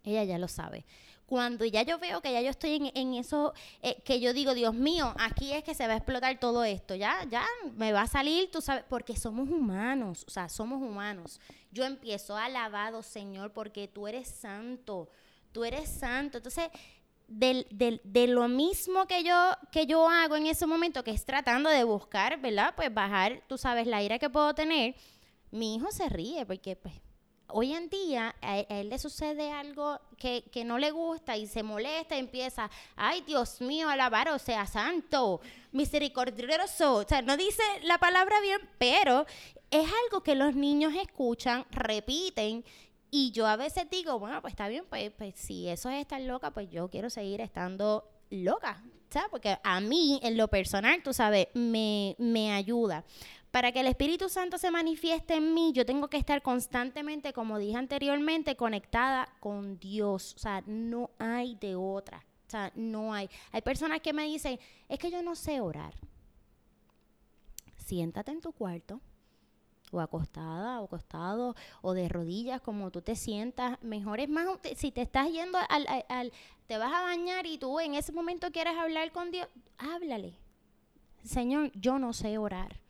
Ella 0.04 0.26
ya 0.26 0.38
lo 0.38 0.50
sabe. 0.50 0.86
Cuando 1.26 1.64
ya 1.64 1.84
yo 1.84 1.98
veo 1.98 2.22
que 2.22 2.34
ya 2.34 2.42
yo 2.42 2.50
estoy 2.50 2.92
en, 2.94 3.14
eso, 3.14 3.54
eh, 3.82 4.02
que 4.04 4.20
yo 4.20 4.34
digo, 4.34 4.54
Dios 4.54 4.76
mío, 4.76 5.16
aquí 5.18 5.54
es 5.54 5.64
que 5.64 5.74
se 5.74 5.88
va 5.88 5.94
a 5.94 5.98
explotar 5.98 6.38
todo 6.40 6.64
esto, 6.64 6.94
ya, 6.94 7.26
ya 7.32 7.44
me 7.74 7.94
va 7.94 8.04
a 8.04 8.08
salir, 8.08 8.52
tú 8.52 8.62
sabes, 8.62 8.84
porque 8.88 9.16
somos 9.16 9.50
humanos, 9.50 10.24
o 10.28 10.30
sea, 10.30 10.50
somos 10.50 10.82
humanos. 10.84 11.40
Yo 11.72 11.84
empiezo 11.86 12.36
alabado, 12.36 13.02
Señor, 13.02 13.54
porque 13.54 13.88
tú 13.88 14.08
eres 14.08 14.28
santo, 14.28 15.10
tú 15.52 15.64
eres 15.64 15.90
santo. 15.90 16.38
Entonces, 16.38 16.70
del, 17.28 17.68
del, 17.72 18.02
de 18.04 18.28
lo 18.28 18.48
mismo 18.48 19.08
que 19.08 19.24
yo, 19.24 19.52
que 19.72 19.86
yo 19.86 20.08
hago 20.08 20.36
en 20.36 20.48
ese 20.48 20.66
momento, 20.66 21.04
que 21.04 21.12
es 21.12 21.26
tratando 21.26 21.70
de 21.70 21.84
buscar, 21.84 22.40
¿verdad? 22.40 22.74
Pues 22.76 22.94
bajar, 22.94 23.44
tú 23.48 23.58
sabes, 23.58 23.88
la 23.88 24.04
ira 24.04 24.20
que 24.20 24.30
puedo 24.30 24.54
tener, 24.54 24.96
mi 25.52 25.76
hijo 25.76 25.92
se 25.92 26.10
ríe 26.10 26.46
porque 26.46 26.76
pues 26.76 26.94
hoy 27.48 27.74
en 27.74 27.90
día 27.90 28.36
a, 28.42 28.60
él 28.60 28.90
le 28.90 29.00
sucede 29.00 29.52
algo 29.52 30.00
que, 30.18 30.44
que, 30.52 30.64
no 30.64 30.78
le 30.78 30.92
gusta 30.92 31.38
y 31.38 31.48
se 31.48 31.64
molesta 31.64 32.16
y 32.16 32.20
empieza, 32.20 32.70
ay 32.96 33.22
Dios 33.22 33.62
mío, 33.62 33.90
alabar, 33.90 34.30
o 34.30 34.40
sea, 34.40 34.66
santo, 34.66 35.42
misericordioso, 35.72 36.96
o 36.96 37.04
sea, 37.04 37.22
no 37.22 37.38
dice 37.38 37.64
la 37.84 37.98
palabra 37.98 38.40
bien, 38.42 38.60
pero 38.78 39.26
es 39.72 39.88
algo 40.06 40.24
que 40.24 40.36
los 40.36 40.56
niños 40.56 40.94
escuchan, 40.96 41.66
repiten 41.72 42.64
y 43.18 43.32
yo 43.32 43.48
a 43.48 43.56
veces 43.56 43.90
digo, 43.90 44.20
bueno, 44.20 44.42
pues 44.42 44.52
está 44.52 44.68
bien, 44.68 44.84
pues, 44.90 45.10
pues 45.18 45.36
si 45.36 45.70
eso 45.70 45.90
es 45.90 46.02
estar 46.02 46.20
loca, 46.20 46.52
pues 46.52 46.70
yo 46.70 46.90
quiero 46.90 47.10
seguir 47.10 47.40
estando 47.40 48.10
loca, 48.30 48.84
¿sabes? 49.10 49.30
Porque 49.32 49.58
a 49.64 49.80
mí, 49.80 50.20
en 50.22 50.36
lo 50.36 50.50
personal, 50.50 51.02
tú 51.02 51.14
sabes, 51.14 51.48
me, 51.54 52.18
me 52.20 52.52
ayuda. 52.52 53.06
Para 53.52 53.72
que 53.72 53.80
el 53.80 53.88
Espíritu 53.88 54.28
Santo 54.28 54.58
se 54.58 54.70
manifieste 54.70 55.36
en 55.36 55.54
mí, 55.54 55.72
yo 55.72 55.86
tengo 55.86 56.10
que 56.10 56.18
estar 56.18 56.42
constantemente, 56.42 57.32
como 57.32 57.58
dije 57.58 57.78
anteriormente, 57.78 58.58
conectada 58.58 59.30
con 59.40 59.80
Dios. 59.80 60.34
O 60.36 60.40
sea, 60.40 60.62
no 60.66 61.12
hay 61.18 61.56
de 61.56 61.78
otra. 61.78 62.18
O 62.18 62.50
sea, 62.50 62.74
no 62.76 63.14
hay. 63.14 63.30
Hay 63.54 63.62
personas 63.62 64.02
que 64.02 64.12
me 64.12 64.26
dicen, 64.26 64.60
es 64.90 65.00
que 65.00 65.10
yo 65.10 65.22
no 65.22 65.36
sé 65.36 65.62
orar. 65.62 65.94
Siéntate 67.78 68.32
en 68.32 68.42
tu 68.42 68.52
cuarto, 68.52 69.00
o 69.96 70.02
acostada 70.02 70.82
o 70.82 70.86
acostado 70.86 71.56
o 71.82 71.94
de 71.94 72.10
rodillas, 72.10 72.62
como 72.62 72.92
tú 72.92 73.02
te 73.02 73.16
sientas. 73.16 73.82
Mejor 73.82 74.20
es 74.20 74.30
más, 74.30 74.48
si 74.76 74.92
te 74.92 75.02
estás 75.02 75.32
yendo 75.32 75.58
al, 75.70 75.88
al, 76.10 76.32
te 76.68 76.78
vas 76.78 76.94
a 76.94 77.02
bañar 77.02 77.46
y 77.46 77.58
tú 77.58 77.80
en 77.80 77.96
ese 77.96 78.12
momento 78.12 78.52
quieres 78.52 78.78
hablar 78.78 79.12
con 79.12 79.32
Dios, 79.32 79.48
háblale. 79.78 80.36
Señor, 81.24 81.72
yo 81.74 81.98
no 81.98 82.14
sé 82.14 82.38
orar. 82.38 82.85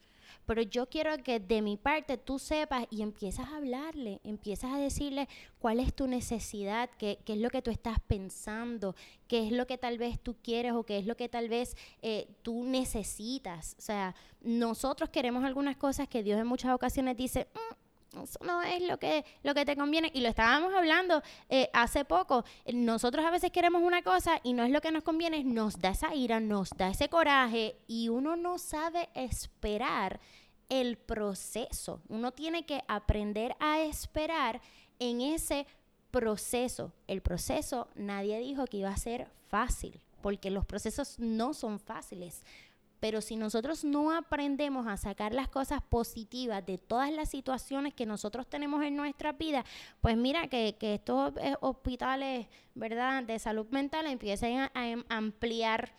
Pero 0.46 0.62
yo 0.62 0.88
quiero 0.88 1.16
que 1.24 1.40
de 1.40 1.62
mi 1.62 1.78
parte 1.78 2.18
tú 2.18 2.40
sepas 2.40 2.86
y 2.90 3.02
empiezas 3.02 3.48
a 3.50 3.58
hablarle, 3.58 4.20
empiezas 4.24 4.72
a 4.72 4.78
decirle 4.78 5.28
cuál 5.60 5.80
es 5.80 5.94
tu 5.94 6.08
necesidad, 6.08 6.90
qué, 6.98 7.20
qué, 7.26 7.34
es 7.34 7.40
lo 7.40 7.50
que 7.50 7.62
tú 7.62 7.72
estás 7.72 8.00
pensando, 8.08 8.96
qué 9.28 9.46
es 9.46 9.52
lo 9.52 9.68
que 9.68 9.78
tal 9.78 9.98
vez 9.98 10.20
tú 10.20 10.36
quieres 10.42 10.74
o 10.74 10.84
qué 10.84 10.98
es 10.98 11.06
lo 11.06 11.16
que 11.16 11.30
tal 11.30 11.50
vez 11.50 11.76
eh, 12.02 12.28
tú 12.42 12.64
necesitas. 12.64 13.76
O 13.78 13.82
sea, 13.82 14.16
nosotros 14.42 15.10
queremos 15.10 15.44
algunas 15.44 15.78
cosas 15.78 16.08
que 16.08 16.24
Dios 16.24 16.40
en 16.40 16.48
muchas 16.48 16.74
ocasiones 16.74 17.18
dice, 17.18 17.48
mm, 17.54 17.85
eso 18.24 18.40
no 18.44 18.62
es 18.62 18.82
lo 18.82 18.98
que, 18.98 19.26
lo 19.44 19.54
que 19.54 19.66
te 19.66 19.76
conviene. 19.76 20.12
Y 20.14 20.22
lo 20.22 20.30
estábamos 20.30 20.74
hablando 20.74 21.22
eh, 21.50 21.70
hace 21.74 22.06
poco. 22.06 22.46
Nosotros 22.74 23.26
a 23.26 23.32
veces 23.32 23.52
queremos 23.52 23.82
una 23.82 24.02
cosa 24.02 24.40
y 24.44 24.54
no 24.54 24.64
es 24.64 24.72
lo 24.72 24.82
que 24.82 24.92
nos 24.92 25.04
conviene, 25.04 25.44
nos 25.44 25.80
da 25.80 25.90
esa 25.90 26.14
ira, 26.14 26.40
nos 26.40 26.70
da 26.72 26.90
ese 26.90 27.10
coraje 27.10 27.78
y 27.88 28.10
uno 28.10 28.36
no 28.36 28.58
sabe 28.58 29.10
esperar 29.14 30.20
el 30.70 30.98
proceso. 30.98 32.02
Uno 32.08 32.32
tiene 32.32 32.66
que 32.66 32.84
aprender 32.88 33.56
a 33.60 33.82
esperar 33.82 34.62
en 35.00 35.22
ese 35.22 35.68
proceso. 36.12 36.94
El 37.08 37.22
proceso 37.22 37.88
nadie 37.96 38.40
dijo 38.40 38.66
que 38.66 38.78
iba 38.78 38.90
a 38.90 38.98
ser 38.98 39.28
fácil, 39.48 40.00
porque 40.22 40.50
los 40.50 40.66
procesos 40.66 41.20
no 41.20 41.54
son 41.54 41.80
fáciles, 41.80 42.44
Pero 43.06 43.22
si 43.22 43.36
nosotros 43.36 43.84
no 43.84 44.12
aprendemos 44.12 44.88
a 44.88 44.98
sacar 44.98 45.32
las 45.32 45.48
cosas 45.48 45.80
positivas 45.80 46.66
de 46.66 46.80
todas 46.80 47.12
las 47.12 47.30
situaciones 47.30 47.94
que 47.94 48.08
nosotros 48.08 48.48
tenemos 48.50 48.84
en 48.84 48.96
nuestra 48.96 49.32
vida, 49.32 49.64
pues 50.02 50.18
mira 50.18 50.48
que, 50.48 50.76
estos 50.82 51.34
eh, 51.38 51.54
hospitales, 51.62 52.48
¿verdad?, 52.74 53.22
de 53.22 53.38
salud 53.38 53.68
mental 53.70 54.08
empiecen 54.08 54.58
a, 54.58 54.72
a 54.74 55.18
ampliar 55.18 55.94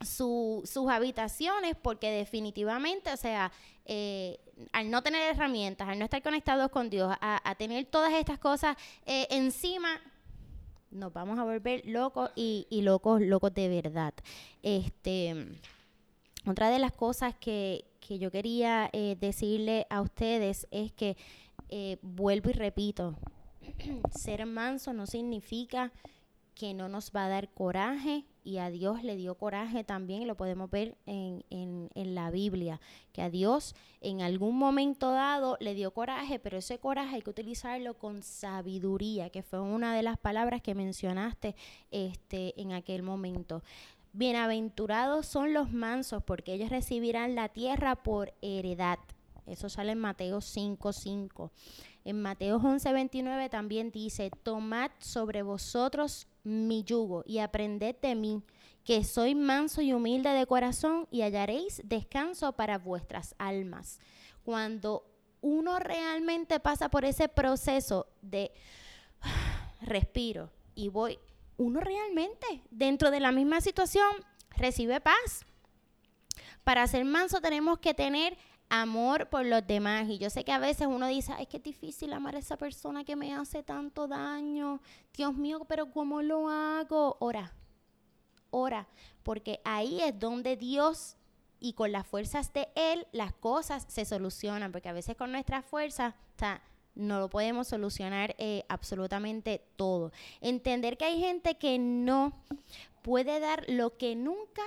sus 0.00 0.88
habitaciones 0.88 1.76
porque 1.76 2.10
definitivamente, 2.10 3.12
o 3.12 3.16
sea, 3.18 3.52
eh, 3.84 4.40
al 4.72 4.90
no 4.90 5.02
tener 5.02 5.34
herramientas, 5.34 5.86
al 5.86 5.98
no 5.98 6.06
estar 6.06 6.22
conectados 6.22 6.70
con 6.70 6.88
Dios, 6.88 7.14
a, 7.20 7.54
tener 7.58 7.84
todas 7.84 8.14
estas 8.14 8.38
cosas 8.38 8.74
eh, 9.04 9.26
encima, 9.28 10.00
nos 10.90 11.12
vamos 11.12 11.38
a 11.38 11.44
volver 11.44 11.82
locos 11.84 12.30
y, 12.34 12.66
locos, 12.70 13.20
locos 13.20 13.52
de 13.52 13.68
verdad. 13.68 14.14
Este, 14.62 15.58
otra 16.48 16.70
de 16.70 16.78
las 16.78 16.92
cosas 16.92 17.34
que, 17.34 17.84
yo 18.08 18.30
quería 18.30 18.88
eh, 18.92 19.16
decirle 19.20 19.86
a 19.90 20.00
ustedes 20.00 20.68
es 20.70 20.92
que 20.92 21.16
vuelvo 22.02 22.50
y 22.50 22.52
repito, 22.52 23.16
ser 24.14 24.46
manso 24.46 24.92
no 24.92 25.06
significa 25.06 25.92
que 26.56 26.72
no 26.72 26.88
nos 26.88 27.12
va 27.14 27.26
a 27.26 27.28
dar 27.28 27.50
coraje 27.50 28.24
y 28.42 28.58
a 28.58 28.70
Dios 28.70 29.02
le 29.02 29.16
dio 29.16 29.34
coraje 29.34 29.84
también, 29.84 30.26
lo 30.26 30.36
podemos 30.36 30.70
ver 30.70 30.96
en, 31.04 31.44
en, 31.50 32.14
la 32.14 32.30
Biblia, 32.30 32.80
que 33.12 33.20
a 33.20 33.28
Dios 33.28 33.74
en 34.00 34.22
algún 34.22 34.56
momento 34.56 35.10
dado 35.10 35.58
le 35.60 35.74
dio 35.74 35.90
coraje, 35.90 36.38
pero 36.38 36.56
ese 36.56 36.78
coraje 36.78 37.16
hay 37.16 37.22
que 37.22 37.30
utilizarlo 37.30 37.98
con 37.98 38.22
sabiduría, 38.22 39.28
que 39.28 39.42
fue 39.42 39.60
una 39.60 39.94
de 39.94 40.02
las 40.02 40.16
palabras 40.16 40.62
que 40.62 40.74
mencionaste 40.74 41.56
este, 41.90 42.58
en 42.58 42.72
aquel 42.72 43.02
momento. 43.02 43.62
Bienaventurados 44.18 45.26
son 45.26 45.52
los 45.52 45.72
mansos, 45.72 46.22
porque 46.22 46.54
ellos 46.54 46.70
recibirán 46.70 47.34
la 47.34 47.50
tierra 47.50 47.96
por 47.96 48.32
heredad. 48.40 48.98
Eso 49.44 49.68
sale 49.68 49.92
en 49.92 49.98
Mateo 49.98 50.40
5:5. 50.40 51.50
En 52.02 52.22
Mateo 52.22 52.58
11:29 52.58 53.50
también 53.50 53.90
dice, 53.90 54.30
tomad 54.42 54.90
sobre 55.00 55.42
vosotros 55.42 56.28
mi 56.44 56.82
yugo 56.82 57.24
y 57.26 57.40
aprended 57.40 57.94
de 58.00 58.14
mí, 58.14 58.42
que 58.84 59.04
soy 59.04 59.34
manso 59.34 59.82
y 59.82 59.92
humilde 59.92 60.30
de 60.30 60.46
corazón 60.46 61.06
y 61.10 61.20
hallaréis 61.20 61.82
descanso 61.84 62.52
para 62.52 62.78
vuestras 62.78 63.34
almas. 63.36 64.00
Cuando 64.44 65.04
uno 65.42 65.78
realmente 65.78 66.58
pasa 66.58 66.88
por 66.88 67.04
ese 67.04 67.28
proceso 67.28 68.06
de 68.22 68.50
respiro 69.82 70.50
y 70.74 70.88
voy, 70.88 71.18
uno 71.56 71.80
realmente 71.80 72.62
dentro 72.70 73.10
de 73.10 73.20
la 73.20 73.32
misma 73.32 73.60
situación 73.60 74.06
recibe 74.50 75.00
paz. 75.00 75.46
Para 76.64 76.86
ser 76.86 77.04
manso 77.04 77.40
tenemos 77.40 77.78
que 77.78 77.94
tener 77.94 78.36
amor 78.68 79.28
por 79.28 79.44
los 79.44 79.66
demás. 79.66 80.08
Y 80.08 80.18
yo 80.18 80.30
sé 80.30 80.44
que 80.44 80.52
a 80.52 80.58
veces 80.58 80.86
uno 80.86 81.06
dice, 81.06 81.32
es 81.38 81.48
que 81.48 81.58
es 81.58 81.62
difícil 81.62 82.12
amar 82.12 82.36
a 82.36 82.40
esa 82.40 82.56
persona 82.56 83.04
que 83.04 83.16
me 83.16 83.34
hace 83.34 83.62
tanto 83.62 84.08
daño. 84.08 84.80
Dios 85.14 85.34
mío, 85.34 85.64
pero 85.68 85.90
¿cómo 85.90 86.22
lo 86.22 86.48
hago? 86.48 87.16
Ora, 87.20 87.52
ora, 88.50 88.88
porque 89.22 89.60
ahí 89.64 90.00
es 90.00 90.18
donde 90.18 90.56
Dios 90.56 91.16
y 91.58 91.72
con 91.72 91.92
las 91.92 92.06
fuerzas 92.06 92.52
de 92.52 92.68
Él 92.74 93.06
las 93.12 93.32
cosas 93.32 93.86
se 93.88 94.04
solucionan, 94.04 94.72
porque 94.72 94.88
a 94.88 94.92
veces 94.92 95.16
con 95.16 95.32
nuestras 95.32 95.64
fuerzas, 95.64 96.14
o 96.14 96.38
sea, 96.38 96.62
no 96.96 97.20
lo 97.20 97.30
podemos 97.30 97.68
solucionar 97.68 98.34
eh, 98.38 98.64
absolutamente 98.68 99.62
todo. 99.76 100.10
Entender 100.40 100.96
que 100.96 101.04
hay 101.04 101.20
gente 101.20 101.56
que 101.56 101.78
no 101.78 102.42
puede 103.02 103.38
dar 103.38 103.64
lo 103.68 103.96
que 103.96 104.16
nunca 104.16 104.62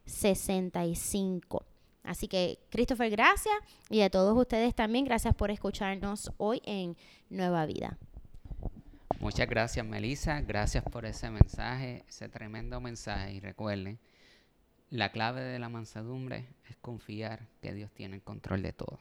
65. 0.06 1.66
Así 2.04 2.28
que, 2.28 2.60
Christopher, 2.70 3.10
gracias. 3.10 3.56
Y 3.89 4.02
a 4.02 4.10
todos 4.10 4.38
ustedes 4.38 4.76
también, 4.76 5.06
gracias 5.06 5.34
por 5.36 5.52
escucharnos 5.52 6.32
hoy 6.38 6.62
en 6.66 6.98
Nueva 7.30 7.66
Vida. 7.66 7.98
Muchas 9.20 9.48
gracias, 9.48 9.86
Melissa. 9.86 10.42
Gracias 10.42 10.84
por 10.84 11.06
ese 11.06 11.30
mensaje, 11.30 12.04
ese 12.10 12.28
tremendo 12.28 12.82
mensaje. 12.82 13.34
Y 13.34 13.39
recuerden, 13.39 14.00
la 14.89 15.12
clave 15.12 15.42
de 15.42 15.60
la 15.60 15.70
mansedumbre 15.70 16.46
es 16.70 16.76
confiar 16.78 17.48
que 17.62 17.74
Dios 17.74 17.89
tiene 17.94 18.18
el 18.18 18.22
control 18.22 18.62
de 18.62 18.74
todo. 18.74 19.00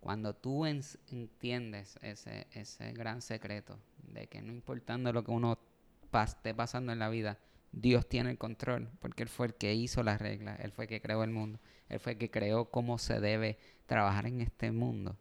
Cuando 0.00 0.34
tú 0.34 0.64
entiendes 0.64 1.98
ese, 2.02 2.46
ese 2.52 2.92
gran 2.92 3.20
secreto 3.20 3.78
de 3.98 4.26
que 4.26 4.40
no 4.42 4.52
importando 4.52 5.12
lo 5.12 5.24
que 5.24 5.30
uno 5.30 5.58
esté 6.22 6.54
pasando 6.54 6.92
en 6.92 6.98
la 6.98 7.08
vida, 7.08 7.38
Dios 7.74 8.08
tiene 8.08 8.30
el 8.30 8.38
control, 8.38 8.88
porque 9.00 9.24
Él 9.24 9.28
fue 9.28 9.48
el 9.48 9.54
que 9.54 9.74
hizo 9.74 10.02
las 10.02 10.20
reglas, 10.20 10.60
Él 10.60 10.70
fue 10.70 10.84
el 10.84 10.88
que 10.88 11.00
creó 11.00 11.24
el 11.24 11.30
mundo, 11.30 11.58
Él 11.88 11.98
fue 11.98 12.12
el 12.12 12.18
que 12.18 12.30
creó 12.30 12.70
cómo 12.70 12.98
se 12.98 13.20
debe 13.20 13.58
trabajar 13.86 14.26
en 14.26 14.40
este 14.40 14.70
mundo. 14.70 15.16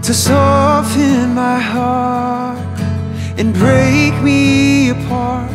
To 0.07 0.14
soften 0.14 1.35
my 1.35 1.59
heart 1.59 2.81
and 3.37 3.53
break 3.53 4.14
me 4.23 4.90
apart. 4.90 5.51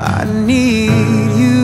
I 0.00 0.24
need 0.46 1.36
you 1.38 1.59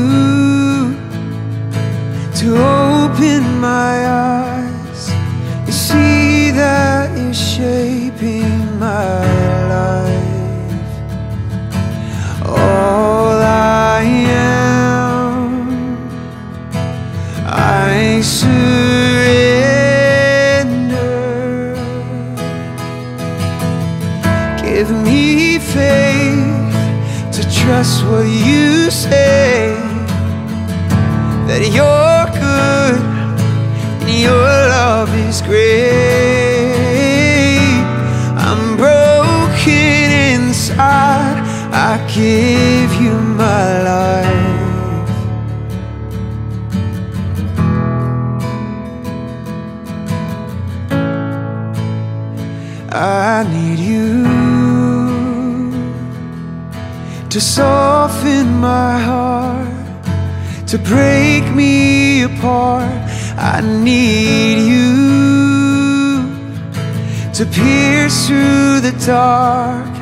to 67.36 67.44
pierce 67.44 68.26
through 68.26 68.80
the 68.80 68.92
dark 69.04 69.94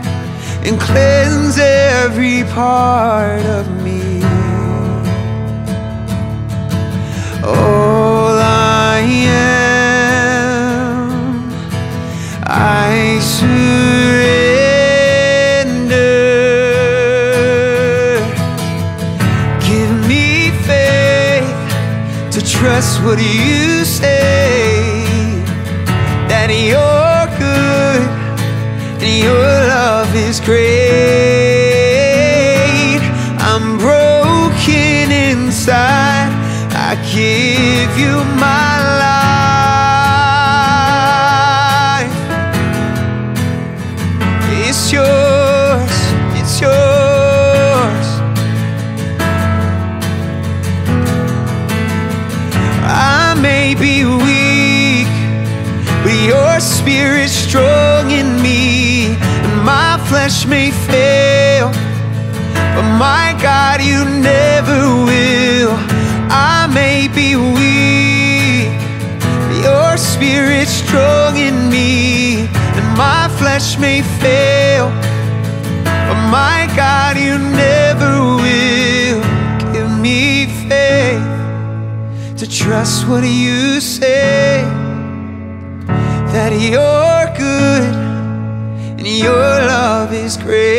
and 0.65 0.81
cleanse 0.81 1.59
every 1.59 2.45
part 2.53 3.45
of 3.45 3.67
me. 3.83 4.23
All 7.43 8.39
I 8.39 9.01
am, 9.27 10.31
I 12.45 13.19
surrender. 13.19 13.75
Give 19.59 19.93
me 20.07 20.53
faith 20.69 21.53
to 22.31 22.41
trust 22.49 23.03
what 23.03 23.19
you 23.21 23.85
say. 23.85 24.54
Your 29.25 29.49
love 29.77 30.15
is 30.15 30.39
great. 30.41 30.65
I'm 33.51 33.79
broken 33.79 35.11
inside. 35.11 36.31
I 36.89 36.97
give 37.17 37.93
you 37.99 38.15
my 38.47 38.73
life. 39.05 39.25
It's 44.67 44.83
yours, 44.93 45.97
it's 46.39 46.55
yours. 46.61 48.09
I 52.87 53.35
may 53.41 53.75
be 53.75 54.05
weak, 54.05 55.13
but 56.05 56.17
your 56.33 56.61
spirit's 56.61 57.33
strong 57.33 57.74
flesh 60.15 60.47
may 60.47 60.71
fail. 60.71 61.73
But 62.75 62.87
my 63.07 63.37
God, 63.43 63.83
you 63.83 64.05
never 64.33 64.81
will. 65.11 65.75
I 66.31 66.71
may 66.73 67.09
be 67.09 67.35
weak, 67.35 68.71
but 69.49 69.59
your 69.69 69.97
spirit's 69.97 70.71
strong 70.71 71.37
in 71.37 71.69
me, 71.69 72.47
and 72.79 72.87
my 72.97 73.27
flesh 73.41 73.77
may 73.77 74.03
fail. 74.23 74.87
But 76.09 76.21
my 76.39 76.61
God, 76.77 77.17
you 77.17 77.35
never 77.67 78.13
will. 78.45 79.21
Give 79.75 79.91
me 80.07 80.47
faith 80.69 81.27
to 82.39 82.47
trust 82.49 83.09
what 83.09 83.25
you 83.25 83.81
say. 83.81 84.63
That 86.35 86.53
you're 86.53 87.27
good 87.37 88.04
and 89.07 89.19
your 89.19 89.35
love 89.67 90.15
is 90.15 90.37
great. 90.39 90.79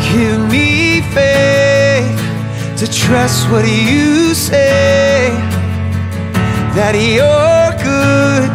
give 0.00 0.40
me 0.50 1.02
faith 1.14 2.18
to 2.78 2.86
trust 2.90 3.48
what 3.50 3.64
you 3.64 4.34
say. 4.34 5.30
That 6.74 6.94
you're 6.96 7.72
good 7.84 8.50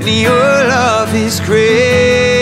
and 0.00 0.08
your 0.08 0.54
love 0.74 1.14
is 1.14 1.38
great. 1.40 2.37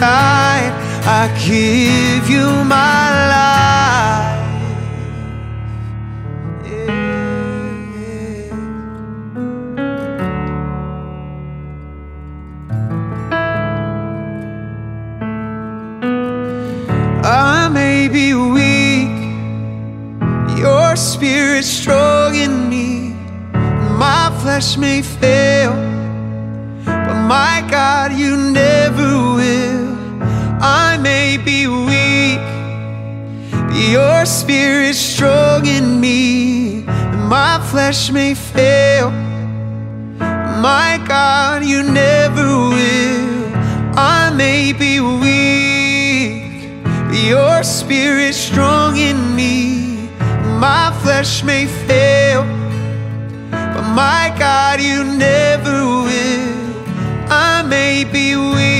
I 0.00 1.28
give 1.46 2.28
you 2.30 2.46
my 2.64 3.10
life. 3.34 4.38
Yeah. 6.64 6.92
I 17.24 17.64
uh, 17.64 17.70
may 17.70 18.08
be 18.08 18.34
weak, 18.34 19.18
your 20.58 20.94
spirit 20.96 21.64
strong 21.64 22.34
in 22.34 22.68
me. 22.68 23.14
My 23.98 24.30
flesh 24.42 24.76
may 24.76 25.02
fail, 25.02 25.72
but 26.84 27.26
my 27.26 27.66
God, 27.68 28.12
you 28.12 28.36
never 28.36 29.34
will. 29.34 29.47
May 31.02 31.36
be 31.36 31.66
weak, 31.66 32.40
your 33.92 34.26
spirit's 34.26 34.98
strong 34.98 35.66
in 35.66 36.00
me. 36.00 36.82
My 37.28 37.60
flesh 37.70 38.10
may 38.10 38.34
fail, 38.34 39.10
my 40.60 41.00
God, 41.06 41.64
you 41.64 41.82
never 41.82 42.46
will. 42.74 43.52
I 43.96 44.30
may 44.34 44.72
be 44.72 45.00
weak, 45.00 46.68
your 47.28 47.62
spirit's 47.62 48.38
strong 48.38 48.96
in 48.96 49.36
me. 49.36 50.08
My 50.58 50.90
flesh 51.02 51.44
may 51.44 51.66
fail, 51.66 52.42
but 53.50 53.86
my 53.94 54.34
God, 54.38 54.80
you 54.80 55.04
never 55.04 55.84
will. 56.06 56.48
I 57.30 57.62
may 57.62 58.04
be 58.04 58.34
weak, 58.36 58.77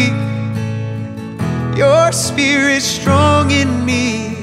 your 1.79 2.11
spirit's 2.11 2.85
strong 2.85 3.51
in 3.53 3.85
me. 3.87 4.35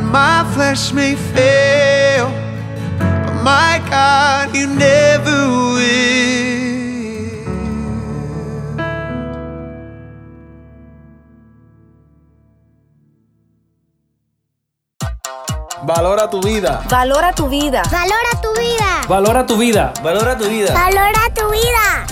My 0.00 0.44
flesh 0.54 0.92
may 0.92 1.14
fail, 1.16 2.32
but 2.98 3.36
my 3.44 3.80
God, 3.90 4.54
you 4.56 4.66
never 4.66 5.38
will. 5.76 6.32
Valora 15.84 16.28
tu 16.30 16.40
vida. 16.40 16.80
Valora 16.88 17.32
tu 17.34 17.48
vida. 17.48 17.82
Valora 17.90 18.32
tu 18.40 18.52
vida. 18.54 18.90
Valora 19.08 19.46
tu 19.46 19.56
vida. 19.56 19.92
Valora 20.02 20.36
tu 20.36 20.48
vida. 20.48 20.72
Valora 20.72 21.28
tu 21.34 21.50
vida. 21.50 22.11